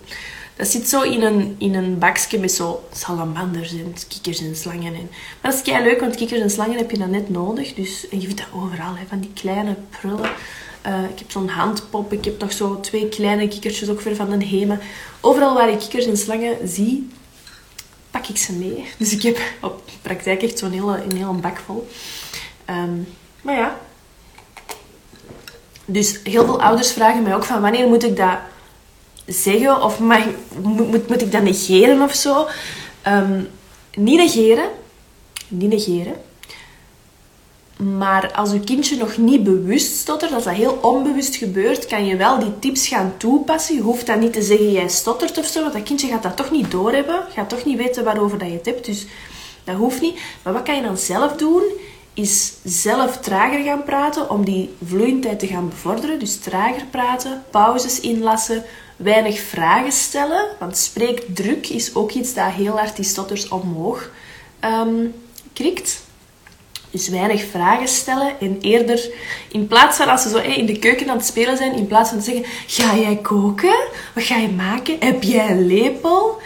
[0.58, 4.94] Dat zit zo in een, in een bakje met zo salamanders en kikkers en slangen.
[4.94, 5.10] En...
[5.42, 7.74] Maar dat is kei leuk, want kikkers en slangen heb je dan net nodig.
[7.74, 10.30] Dus, en je vindt dat overal, hè, van die kleine prullen.
[10.88, 12.14] Uh, ik heb zo'n handpop.
[12.14, 14.80] Ik heb nog zo twee kleine kikkertjes ook weer van een heme.
[15.22, 17.10] Overal waar ik kikkers en slangen zie,
[18.12, 18.86] pak ik ze mee.
[18.98, 21.88] Dus ik heb op praktijk echt zo'n hele, een hele bak vol.
[22.70, 23.08] Um,
[23.42, 23.80] maar ja.
[25.86, 28.38] Dus heel veel ouders vragen mij ook van wanneer moet ik dat
[29.28, 29.82] zeggen?
[29.84, 30.26] Of mag,
[30.62, 32.48] moet, moet, ik dat negeren of zo?
[33.08, 33.48] Um,
[33.96, 34.70] niet negeren.
[35.48, 36.16] Niet negeren.
[37.78, 42.16] Maar als je kindje nog niet bewust stottert, als dat heel onbewust gebeurt, kan je
[42.16, 43.76] wel die tips gaan toepassen.
[43.76, 46.38] Je hoeft dan niet te zeggen, jij stottert of zo, want dat kindje gaat dat
[46.38, 47.24] toch niet doorhebben.
[47.34, 49.06] Gaat toch niet weten waarover dat je het hebt, dus
[49.64, 50.20] dat hoeft niet.
[50.44, 51.64] Maar wat kan je dan zelf doen?
[52.14, 56.20] Is zelf trager gaan praten om die vloeiendheid te gaan bevorderen.
[56.20, 58.64] Dus trager praten, pauzes inlassen,
[58.98, 60.46] weinig vragen stellen.
[60.60, 64.10] Want spreekdruk is ook iets dat heel hard die stotters omhoog
[64.62, 65.14] um,
[65.54, 66.06] krikt.
[66.90, 69.10] Dus weinig vragen stellen en eerder,
[69.52, 72.10] in plaats van als ze zo in de keuken aan het spelen zijn, in plaats
[72.10, 73.78] van te zeggen: Ga jij koken?
[74.14, 74.96] Wat ga je maken?
[75.00, 76.42] Heb jij een lepel?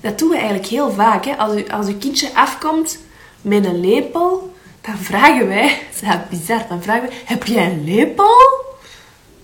[0.00, 1.24] Dat doen we eigenlijk heel vaak.
[1.24, 1.36] Hè?
[1.36, 2.98] Als, u, als uw kindje afkomt
[3.40, 8.64] met een lepel, dan vragen wij, dat bizar, dan vragen we: Heb jij een lepel?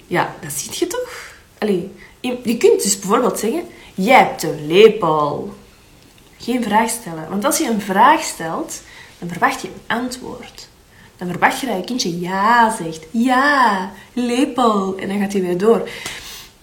[0.07, 1.35] Ja, dat ziet je toch?
[1.59, 3.63] Allee, je kunt dus bijvoorbeeld zeggen:
[3.95, 5.55] Jij hebt een lepel.
[6.39, 7.29] Geen vraag stellen.
[7.29, 8.83] Want als je een vraag stelt,
[9.19, 10.69] dan verwacht je een antwoord.
[11.17, 13.07] Dan verwacht je dat je kindje ja zegt.
[13.11, 14.97] Ja, lepel.
[14.97, 15.89] En dan gaat hij weer door.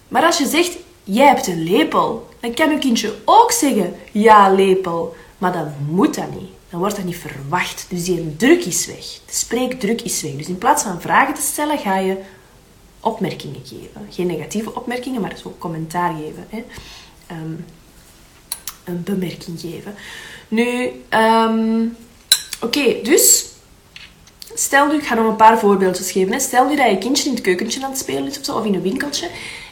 [0.08, 4.50] Maar als je zegt, jij hebt een lepel, dan kan je kindje ook zeggen, ja,
[4.50, 5.16] lepel.
[5.38, 6.50] Maar dan moet dat niet.
[6.70, 7.86] Dan wordt dat niet verwacht.
[7.88, 9.04] Dus die druk is weg.
[9.26, 10.32] De spreekdruk is weg.
[10.32, 12.16] Dus in plaats van vragen te stellen, ga je
[13.00, 14.06] opmerkingen geven.
[14.10, 16.46] Geen negatieve opmerkingen, maar zo commentaar geven.
[16.48, 16.64] Hè.
[17.26, 17.54] Ehm,
[18.84, 19.94] een bemerking geven.
[20.48, 21.96] Nu, um,
[22.62, 23.46] Oké, dus
[24.54, 26.32] stel nu, ik ga nog een paar voorbeeldjes geven.
[26.32, 26.40] Hè.
[26.40, 28.64] Stel nu dat je kindje in het keukentje aan het spelen is of, zo, of
[28.64, 29.28] in een winkeltje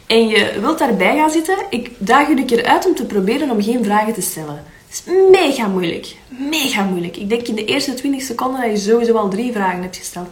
[0.07, 1.57] en je wilt daarbij gaan zitten.
[1.69, 4.63] Ik daag je een keer uit om te proberen om geen vragen te stellen.
[4.87, 6.15] Het is mega moeilijk.
[6.27, 7.17] Mega moeilijk.
[7.17, 10.27] Ik denk in de eerste 20 seconden dat je sowieso al drie vragen hebt gesteld.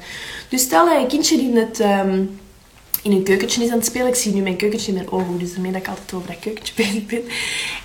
[0.49, 2.39] Dus stel dat je kindje in, het, um,
[3.07, 4.07] in een keukentje is aan het spelen.
[4.07, 6.39] Ik zie nu mijn keukentje in mijn ogen, dus daarmee dat ik altijd over dat
[6.39, 7.23] keukentje bezig ben.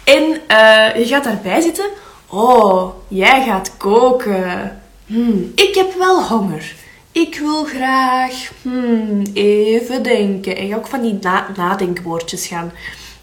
[0.05, 1.91] En uh, je gaat daarbij zitten
[2.35, 4.83] Oh, jij gaat koken.
[5.07, 6.75] Hmm, ik heb wel honger.
[7.13, 10.57] Ik wil graag hmm, even denken.
[10.57, 11.19] En je ook van die
[11.57, 12.73] nadenkwoordjes gaan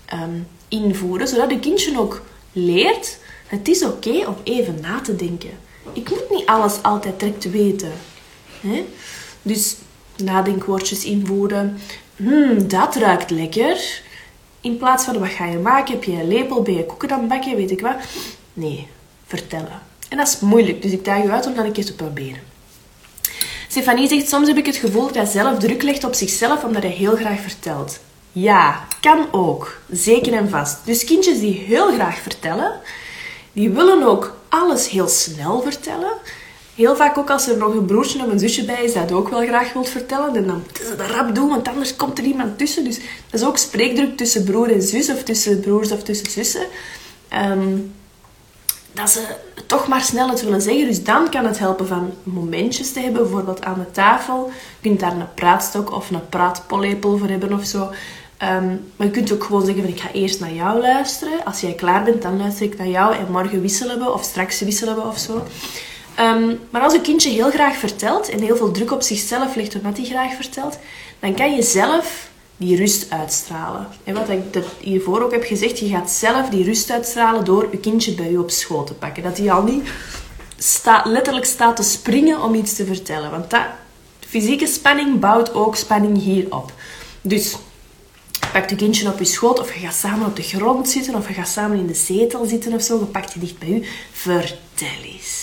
[0.06, 5.52] ehm, invoeren, zodat de kindje ook leert: het is oké om even na te denken.
[5.94, 7.92] Ik moet niet alles altijd direct weten.
[9.42, 9.76] Dus
[10.20, 11.78] nadenkwoordjes invoeren.
[12.16, 14.02] Hmm, dat ruikt lekker.
[14.62, 15.94] In plaats van wat ga je maken?
[15.94, 16.62] Heb je een lepel?
[16.62, 17.56] Ben je koeken dan bakken?
[17.56, 17.96] Weet ik wat.
[18.54, 18.88] Nee,
[19.26, 19.82] vertellen.
[20.10, 22.42] En dat is moeilijk, dus ik daag je uit om dat een keer te proberen.
[23.68, 26.82] Stefanie zegt, soms heb ik het gevoel dat hij zelf druk legt op zichzelf omdat
[26.84, 28.00] hij heel graag vertelt.
[28.32, 29.82] Ja, kan ook.
[29.92, 30.78] Zeker en vast.
[30.86, 32.80] Dus kindjes die heel graag vertellen,
[33.54, 36.14] die willen ook alles heel snel vertellen.
[36.80, 39.30] Heel vaak ook als er nog een broertje of een zusje bij is dat ook
[39.30, 40.36] wel graag wilt vertellen.
[40.36, 40.64] En dan
[40.98, 42.84] dat rap doen, want anders komt er iemand tussen.
[42.84, 46.66] Dus dat is ook spreekdruk tussen broer en zus of tussen broers of tussen zussen.
[47.34, 47.94] Um,
[48.94, 49.22] dat ze
[49.66, 50.88] toch maar snel het willen zeggen.
[50.88, 54.52] Dus dan kan het helpen van momentjes te hebben, bijvoorbeeld aan de tafel.
[54.80, 57.90] Je kunt daar een praatstok of een praatpollepel voor hebben of zo.
[58.38, 61.46] Ehm, maar je kunt ook gewoon zeggen van ik ga eerst naar jou luisteren.
[61.46, 64.60] Als jij klaar bent, dan luister ik naar jou en morgen wisselen we of straks
[64.60, 65.44] wisselen we of zo.
[66.16, 69.76] Ehm, maar als een kindje heel graag vertelt en heel veel druk op zichzelf legt
[69.76, 70.78] omdat hij graag vertelt,
[71.20, 73.88] dan kan je zelf die rust uitstralen.
[74.04, 77.78] En wat ik hiervoor ook heb gezegd, je gaat zelf die rust uitstralen door je
[77.78, 79.24] kindje bij je op schoot te pakken.
[79.24, 79.90] Dat hij al niet
[81.04, 83.32] letterlijk staat te springen om iets te vertellen.
[83.32, 83.66] Want dat,
[84.20, 86.74] fysieke spanning bouwt ook spanning hierop.
[87.22, 87.56] Dus
[88.52, 91.28] pakt je kindje op je schoot of je gaat samen op de grond zitten of
[91.28, 93.00] je gaat samen in de zetel zitten of zo.
[93.00, 93.86] Je pakt je dicht bij u.
[94.12, 95.39] Vertel eens.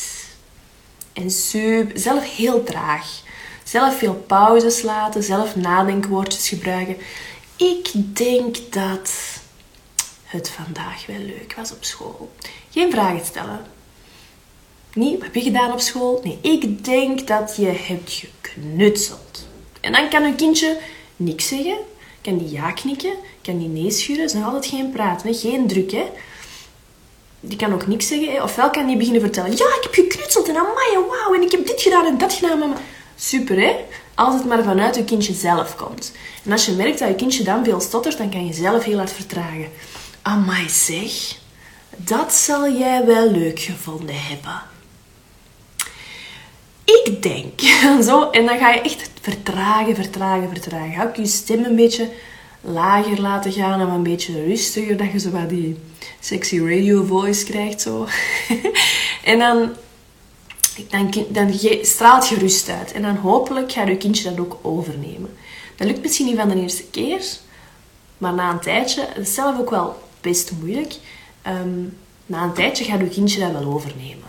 [1.16, 3.20] En super, zelf heel traag.
[3.64, 6.96] Zelf veel pauzes laten, zelf nadenkwoordjes gebruiken.
[7.56, 9.12] Ik denk dat
[10.24, 12.32] het vandaag wel leuk was op school.
[12.70, 13.66] Geen vragen stellen.
[14.92, 16.20] Niet, wat heb je gedaan op school?
[16.24, 19.46] Nee, ik denk dat je hebt geknutseld.
[19.80, 20.78] En dan kan een kindje
[21.16, 21.78] niks zeggen,
[22.20, 24.22] kan die ja knikken, kan die nee schuren.
[24.22, 25.90] Dat is nog altijd geen praten, geen druk.
[25.90, 26.06] Hè?
[27.48, 28.32] Die kan ook niks zeggen.
[28.32, 28.42] Hè?
[28.42, 31.66] Ofwel kan die beginnen vertellen, ja, ik heb geknutseld en amai, wauw, en ik heb
[31.66, 32.58] dit gedaan en dat gedaan.
[32.58, 32.76] Mama.
[33.16, 33.76] Super, hè?
[34.14, 36.12] Als het maar vanuit je kindje zelf komt.
[36.44, 38.96] En als je merkt dat je kindje dan veel stottert, dan kan je zelf heel
[38.96, 39.68] hard vertragen.
[40.22, 41.38] Amai zeg,
[41.96, 44.62] dat zal jij wel leuk gevonden hebben.
[46.84, 47.60] Ik denk,
[48.08, 50.92] zo, en dan ga je echt vertragen, vertragen, vertragen.
[50.92, 52.08] Ga ook je stem een beetje
[52.66, 55.76] lager laten gaan en een beetje rustiger, dat je zo wat die
[56.20, 57.80] sexy radio voice krijgt.
[57.80, 58.06] Zo.
[59.24, 59.70] en dan,
[61.28, 61.52] dan,
[61.82, 62.92] straalt je rust uit.
[62.92, 65.36] En dan hopelijk gaat je kindje dat ook overnemen.
[65.76, 67.24] Dat lukt misschien niet van de eerste keer,
[68.18, 70.94] maar na een tijdje, dat is zelf ook wel best moeilijk,
[71.42, 71.82] ehm,
[72.26, 74.28] na een tijdje gaat je kindje dat wel overnemen.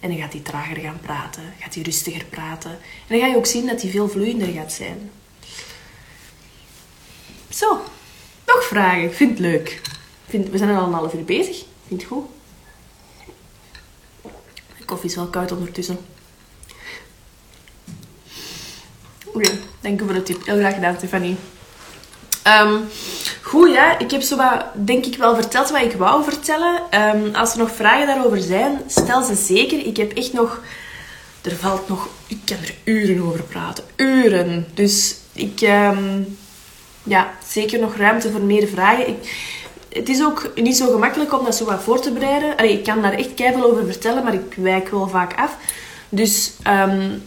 [0.00, 2.70] En dan gaat hij trager gaan praten, gaat hij rustiger praten.
[2.70, 5.10] En dan ga je ook zien dat hij veel vloeiender gaat zijn.
[7.56, 7.82] Zo,
[8.46, 9.14] nog vragen.
[9.14, 9.80] Vind het leuk.
[10.28, 11.64] Vind, we zijn al een half uur bezig.
[11.86, 12.24] Vind het goed?
[14.78, 15.98] De koffie is wel koud ondertussen.
[19.24, 20.46] Oké, dank u voor de tip.
[20.46, 21.36] Heel graag gedaan, Stefanie.
[22.46, 22.88] Um,
[23.42, 23.98] goed, ja.
[23.98, 26.82] Ik heb zo wat, denk ik wel verteld wat ik wou vertellen.
[26.94, 29.86] Um, als er nog vragen daarover zijn, stel ze zeker.
[29.86, 30.60] Ik heb echt nog...
[31.42, 32.08] Er valt nog...
[32.26, 33.84] Ik kan er uren over praten.
[33.96, 34.66] Uren.
[34.74, 35.60] Dus ik...
[35.60, 36.38] Um,
[37.06, 39.08] ja, zeker nog ruimte voor meer vragen.
[39.08, 39.16] Ik,
[39.88, 42.70] het is ook niet zo gemakkelijk om dat zo wat voor te bereiden.
[42.70, 45.56] Ik kan daar echt keihard over vertellen, maar ik wijk wel vaak af.
[46.08, 47.22] Dus um,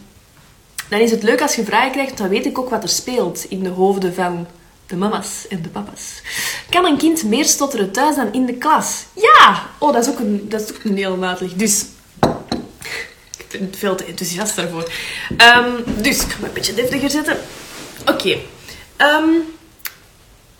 [0.88, 2.88] dan is het leuk als je vragen krijgt, want dan weet ik ook wat er
[2.88, 4.46] speelt in de hoofden van
[4.86, 6.22] de mama's en de papa's.
[6.70, 9.04] Kan een kind meer stotteren thuis dan in de klas?
[9.12, 9.66] Ja!
[9.78, 11.52] Oh, dat is ook een, dat is ook een heel uitleg.
[11.52, 11.84] Dus,
[13.38, 14.92] ik ben veel te enthousiast daarvoor.
[15.56, 17.38] Um, dus, ik ga een beetje deftiger zetten.
[18.00, 18.10] Oké.
[18.10, 18.46] Okay.
[18.98, 19.58] Um,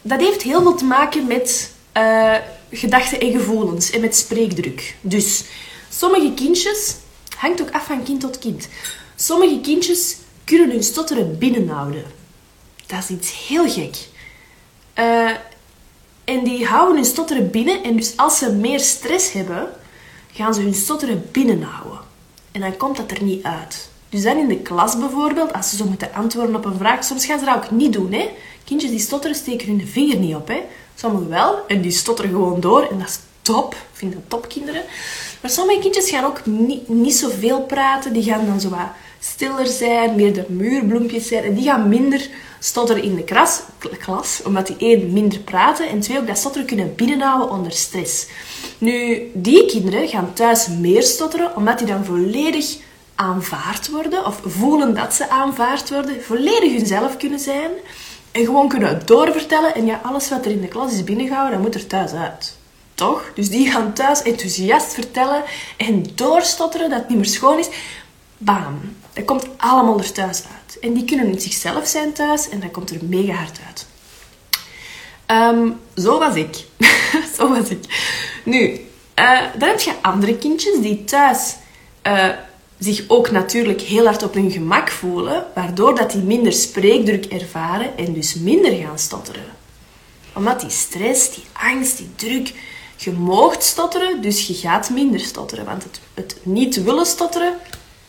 [0.03, 2.35] dat heeft heel veel te maken met uh,
[2.71, 4.97] gedachten en gevoelens en met spreekdruk.
[5.01, 5.45] Dus,
[5.91, 6.97] sommige kindjes,
[7.37, 8.69] hangt ook af van kind tot kind.
[9.17, 12.05] Sommige kindjes kunnen hun stotteren binnenhouden.
[12.87, 13.97] Dat is iets heel gek.
[14.95, 15.31] Uh,
[16.25, 17.83] en die houden hun stotteren binnen.
[17.83, 19.69] En dus als ze meer stress hebben,
[20.33, 22.01] gaan ze hun stotteren binnenhouden.
[22.53, 23.91] En dan komt dat er niet uit.
[24.11, 27.27] Dus dan in de klas bijvoorbeeld, als ze zo moeten antwoorden op een vraag, soms
[27.27, 28.13] gaan ze dat ook niet doen.
[28.13, 28.31] Hè?
[28.65, 30.49] Kindjes die stotteren steken hun vinger niet op.
[30.49, 30.63] Hè?
[30.95, 32.83] Sommigen wel, en die stotteren gewoon door.
[32.91, 33.75] En dat is top.
[33.75, 34.83] Ik vind dat top, kinderen.
[35.41, 38.13] Maar sommige kindjes gaan ook niet, niet zoveel praten.
[38.13, 38.89] Die gaan dan zo wat
[39.21, 41.45] stiller zijn, meer de muurbloempjes zijn.
[41.45, 43.61] En die gaan minder stotteren in de klas,
[43.99, 45.89] klas omdat die één, minder praten.
[45.89, 48.27] En twee, ook dat stotteren kunnen binnenhouden onder stress.
[48.79, 52.79] Nu, die kinderen gaan thuis meer stotteren, omdat die dan volledig
[53.21, 57.71] aanvaard worden, of voelen dat ze aanvaard worden, volledig hunzelf kunnen zijn
[58.33, 59.75] en gewoon kunnen doorvertellen.
[59.75, 62.57] En ja, alles wat er in de klas is binnengehouden, dat moet er thuis uit.
[62.95, 63.25] Toch?
[63.35, 65.43] Dus die gaan thuis enthousiast vertellen
[65.77, 67.69] en doorstotteren dat het niet meer schoon is.
[68.39, 68.97] Bam.
[69.13, 70.79] Dat komt allemaal er thuis uit.
[70.79, 73.87] En die kunnen in zichzelf zijn thuis en dat komt er mega hard uit.
[75.55, 76.65] Um, zo was ik.
[77.37, 77.85] zo was ik.
[78.45, 81.57] Nu, uh, dan heb je andere kindjes die thuis
[82.07, 82.29] uh,
[82.81, 87.97] zich ook natuurlijk heel hard op hun gemak voelen, waardoor dat die minder spreekdruk ervaren
[87.97, 89.45] en dus minder gaan stotteren.
[90.35, 92.53] Omdat die stress, die angst, die druk,
[92.97, 95.65] je moogt stotteren, dus je gaat minder stotteren.
[95.65, 97.55] Want het, het niet willen stotteren,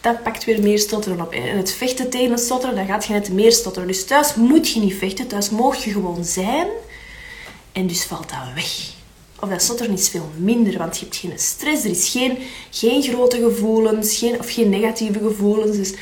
[0.01, 1.31] dat pakt weer meer stotteren op.
[1.31, 3.87] En het vechten tegen het stotteren, dan gaat je net meer stotteren.
[3.87, 6.67] Dus thuis moet je niet vechten, thuis mocht je gewoon zijn.
[7.71, 8.99] En dus valt dat weg.
[9.41, 12.37] Of dat stotteren is veel minder, want je hebt geen stress, er is geen,
[12.69, 15.77] geen grote gevoelens, geen, of geen negatieve gevoelens.
[15.77, 15.93] Dus,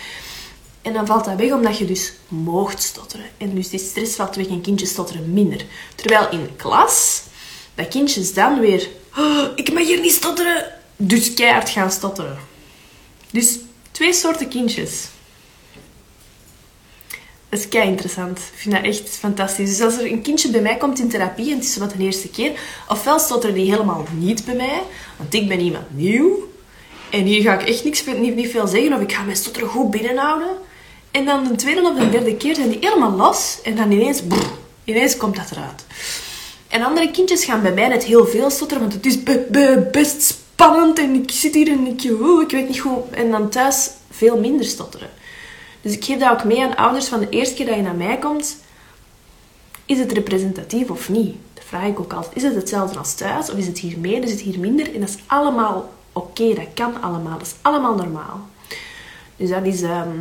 [0.81, 3.25] en dan valt dat weg omdat je dus moogt stotteren.
[3.37, 5.65] En dus die stress valt weg en kindjes stotteren minder.
[5.95, 7.21] Terwijl in klas,
[7.75, 8.89] dat kindjes dan weer...
[9.17, 12.37] Oh, ik mag hier niet stotteren, dus keihard gaan stotteren.
[13.31, 13.57] Dus
[13.91, 15.07] twee soorten kindjes.
[17.49, 18.37] Dat is kei interessant.
[18.37, 19.69] Ik vind dat echt fantastisch.
[19.69, 22.03] Dus als er een kindje bij mij komt in therapie en het is wat de
[22.03, 22.51] eerste keer,
[22.87, 24.81] ofwel stotteren die helemaal niet bij mij,
[25.17, 26.47] want ik ben iemand nieuw.
[27.09, 29.67] En hier ga ik echt niks, niet, niet veel zeggen of ik ga mijn stotter
[29.67, 30.49] goed binnenhouden.
[31.11, 34.21] En dan de tweede of de derde keer zijn die helemaal los en dan ineens,
[34.83, 35.85] ineens komt dat eruit.
[36.67, 39.87] En andere kindjes gaan bij mij net heel veel stotteren, want het is be- be-
[39.91, 42.03] best spannend en ik zit hier en ik,
[42.41, 43.01] ik weet niet hoe.
[43.11, 45.09] En dan thuis veel minder stotteren.
[45.81, 47.95] Dus ik geef dat ook mee aan ouders van de eerste keer dat je naar
[47.95, 48.57] mij komt.
[49.85, 51.35] Is het representatief of niet?
[51.53, 52.35] Dat vraag ik ook altijd.
[52.35, 54.93] Is het hetzelfde als thuis of is het hier meer, is het hier minder?
[54.93, 57.37] En dat is allemaal oké, dat kan allemaal.
[57.37, 58.47] Dat is allemaal normaal.
[59.35, 60.15] Dus dat is, ehm,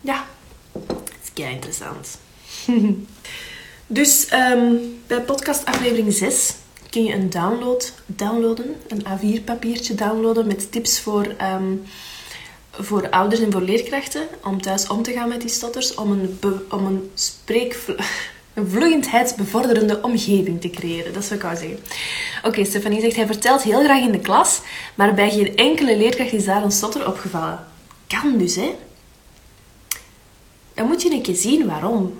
[0.00, 0.24] ja,
[0.72, 2.18] dat is kei interessant.
[3.86, 4.74] dus ehm,
[5.06, 6.54] bij podcast aflevering 6
[6.90, 11.72] kun je een download downloaden, een A4-papiertje downloaden met tips voor, ehm,
[12.78, 16.38] voor ouders en voor leerkrachten om thuis om te gaan met die stotters, om een,
[16.70, 17.78] om een spreek
[18.54, 21.12] een vloeiendheidsbevorderende omgeving te creëren.
[21.12, 21.78] Dat wat ik wou zeggen.
[22.42, 24.60] Oké, Stefanie zegt, hij vertelt heel graag in de klas,
[24.94, 27.66] maar bij geen enkele leerkracht is daar een stotter opgevallen.
[28.06, 28.76] Kan dus, hè?
[30.74, 32.18] Dan moet je een keer zien waarom.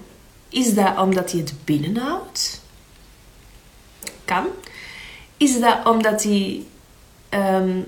[0.48, 2.60] Is dat omdat hij het binnenhoudt?
[4.24, 4.46] Kan.
[5.36, 6.64] Is dat omdat hij
[7.28, 7.80] ehm,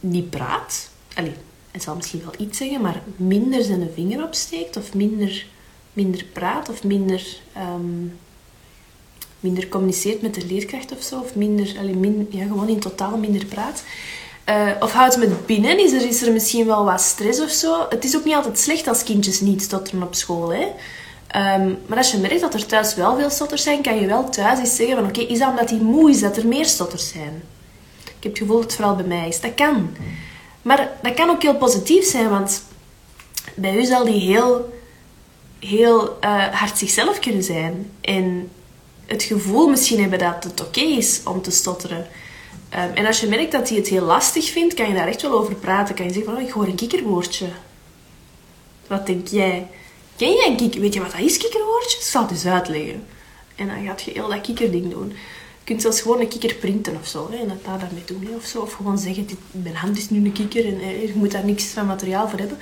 [0.00, 0.90] niet praat?
[1.16, 1.34] Allee,
[1.70, 5.46] hij zal misschien wel iets zeggen, maar minder zijn vinger opsteekt of minder,
[5.92, 8.06] minder praat of minder, ehm,
[9.40, 11.20] minder communiceert met de leerkracht of zo.
[11.20, 11.66] Of minder,
[12.30, 13.82] ja, gewoon in totaal minder praat.
[14.44, 15.78] Eh, of houdt het met binnen?
[15.78, 17.86] Is er, is er misschien wel wat stress of zo?
[17.88, 20.48] Het is ook niet altijd slecht als kindjes niet stotteren op school.
[20.52, 20.66] Hè?
[21.26, 24.28] Ehm, maar als je merkt dat er thuis wel veel stotters zijn, kan je wel
[24.30, 27.08] thuis eens zeggen van oké, is dat omdat hij moe is dat er meer stotters
[27.08, 27.42] zijn?
[28.04, 29.40] Ik heb het gevoel dat het vooral bij mij is.
[29.40, 29.90] Dat kan.
[30.66, 32.62] Maar dat kan ook heel positief zijn, want
[33.54, 34.72] bij u zal die heel,
[35.58, 37.90] heel eh, hard zichzelf kunnen zijn.
[38.00, 38.50] En
[39.06, 42.06] het gevoel misschien hebben dat het oké is om te stotteren.
[42.68, 45.22] Ehm, en als je merkt dat hij het heel lastig vindt, kan je daar echt
[45.22, 45.94] wel over praten.
[45.94, 47.46] Kan je zeggen van, oh, ik hoor een kikkerwoordje.
[48.86, 49.66] Wat denk jij?
[50.16, 50.80] Ken jij een kikker?
[50.80, 51.98] Weet je wat dat is, kikkerwoordje?
[51.98, 53.06] Ik zal het eens uitleggen.
[53.56, 55.12] En dan gaat je heel dat kikkerding doen.
[55.66, 57.28] Je kunt zelfs gewoon een kikker printen of zo.
[57.30, 58.28] Hè, en dat daar daarmee doen.
[58.36, 58.60] Of, zo.
[58.60, 60.66] of gewoon zeggen, dit, mijn hand is nu een kikker.
[60.66, 62.58] En eh, je moet daar niks van materiaal voor hebben.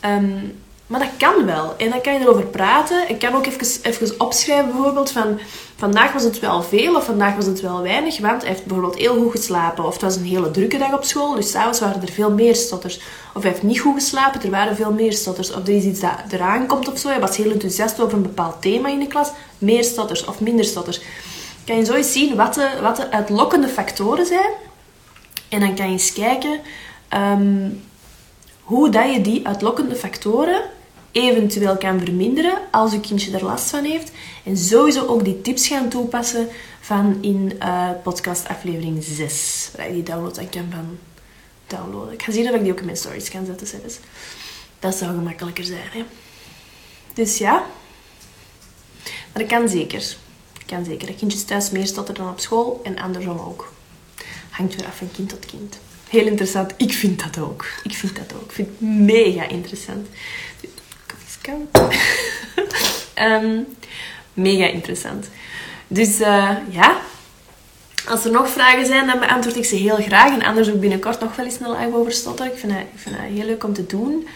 [0.00, 0.38] Ehm,
[0.86, 1.74] maar dat kan wel.
[1.76, 3.08] En dan kan je erover praten.
[3.08, 5.38] Ik kan ook even, even opschrijven bijvoorbeeld van...
[5.76, 8.18] Vandaag was het wel veel of vandaag was het wel weinig.
[8.18, 9.84] Want hij heeft bijvoorbeeld heel goed geslapen.
[9.84, 11.34] Of het was een hele drukke dag op school.
[11.34, 13.00] Dus s'avonds waren er veel meer stotters.
[13.34, 14.42] Of hij heeft niet goed geslapen.
[14.42, 15.52] Er waren veel meer stotters.
[15.52, 17.08] Of er is iets dat eraan komt of zo.
[17.08, 19.30] Hij was heel enthousiast over een bepaald thema in de klas.
[19.58, 21.00] Meer stotters of minder stotters.
[21.66, 24.50] Kan je zo eens zien wat de, wat de uitlokkende factoren zijn.
[25.48, 26.60] En dan kan je eens kijken...
[27.08, 27.68] ehm,
[28.62, 30.62] hoe dat je die uitlokkende factoren
[31.12, 34.12] eventueel kan verminderen als je kindje er last van heeft.
[34.44, 36.48] En sowieso ook die tips gaan toepassen
[36.80, 39.70] van in eh, podcast aflevering 6.
[39.76, 40.98] Waar je die download dan kan van
[41.66, 42.12] downloaden.
[42.12, 43.98] Ik ga zien of ik die ook in mijn stories kan zetten zelfs.
[44.78, 45.88] Dat zou gemakkelijker zijn.
[45.92, 46.04] Hè?
[47.14, 47.64] Dus ja.
[49.32, 50.16] Dat kan zeker.
[50.66, 51.06] Kan zeker.
[51.06, 53.72] Dat kindjes thuis meer stotteren dan op school en andersom ook.
[54.50, 55.78] Hangt weer af van kind tot kind.
[56.08, 56.72] Heel interessant.
[56.76, 57.66] Ik vind dat ook.
[57.82, 58.42] Ik vind dat ook.
[58.44, 60.06] Ik vind het mega interessant.
[61.06, 61.90] Koffie is koud.
[63.14, 63.60] Ehm,
[64.34, 65.28] mega interessant.
[65.88, 67.00] Dus eh, ja,
[68.08, 70.32] als er nog vragen zijn, dan beantwoord ik ze heel graag.
[70.32, 72.52] En anders ook binnenkort nog wel eens een live over stotteren.
[72.52, 74.26] Ik vind dat, ik vind dat heel leuk om te doen.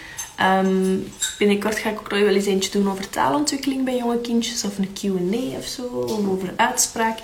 [0.40, 0.98] Ehm,
[1.38, 4.64] binnenkort ga ik ook nog wel eens eentje doen over taalontwikkeling bij jonge kindjes.
[4.64, 5.82] Of een Q&A of zo.
[5.82, 7.18] Of over uitspraak.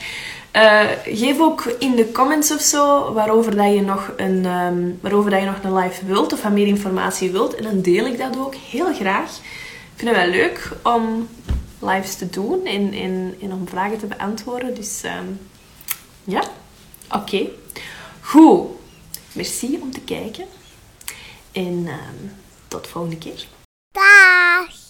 [0.50, 5.30] Eh, geef ook in de comments of zo waarover, dat je nog een, ehm, waarover
[5.30, 6.32] dat je nog een live wilt.
[6.32, 7.54] Of wat meer informatie wilt.
[7.54, 9.30] En dan deel ik dat ook heel graag.
[9.30, 11.28] Ik vind het wel leuk om
[11.78, 12.64] lives te doen.
[12.66, 14.74] En, om vragen te beantwoorden.
[14.74, 15.26] Dus ehm,
[16.24, 16.42] ja,
[17.10, 17.46] oké.
[18.20, 18.66] Goed.
[19.32, 20.44] Merci om te kijken.
[21.52, 21.88] En
[22.76, 23.46] tot volgende keer.
[23.90, 24.85] Dag!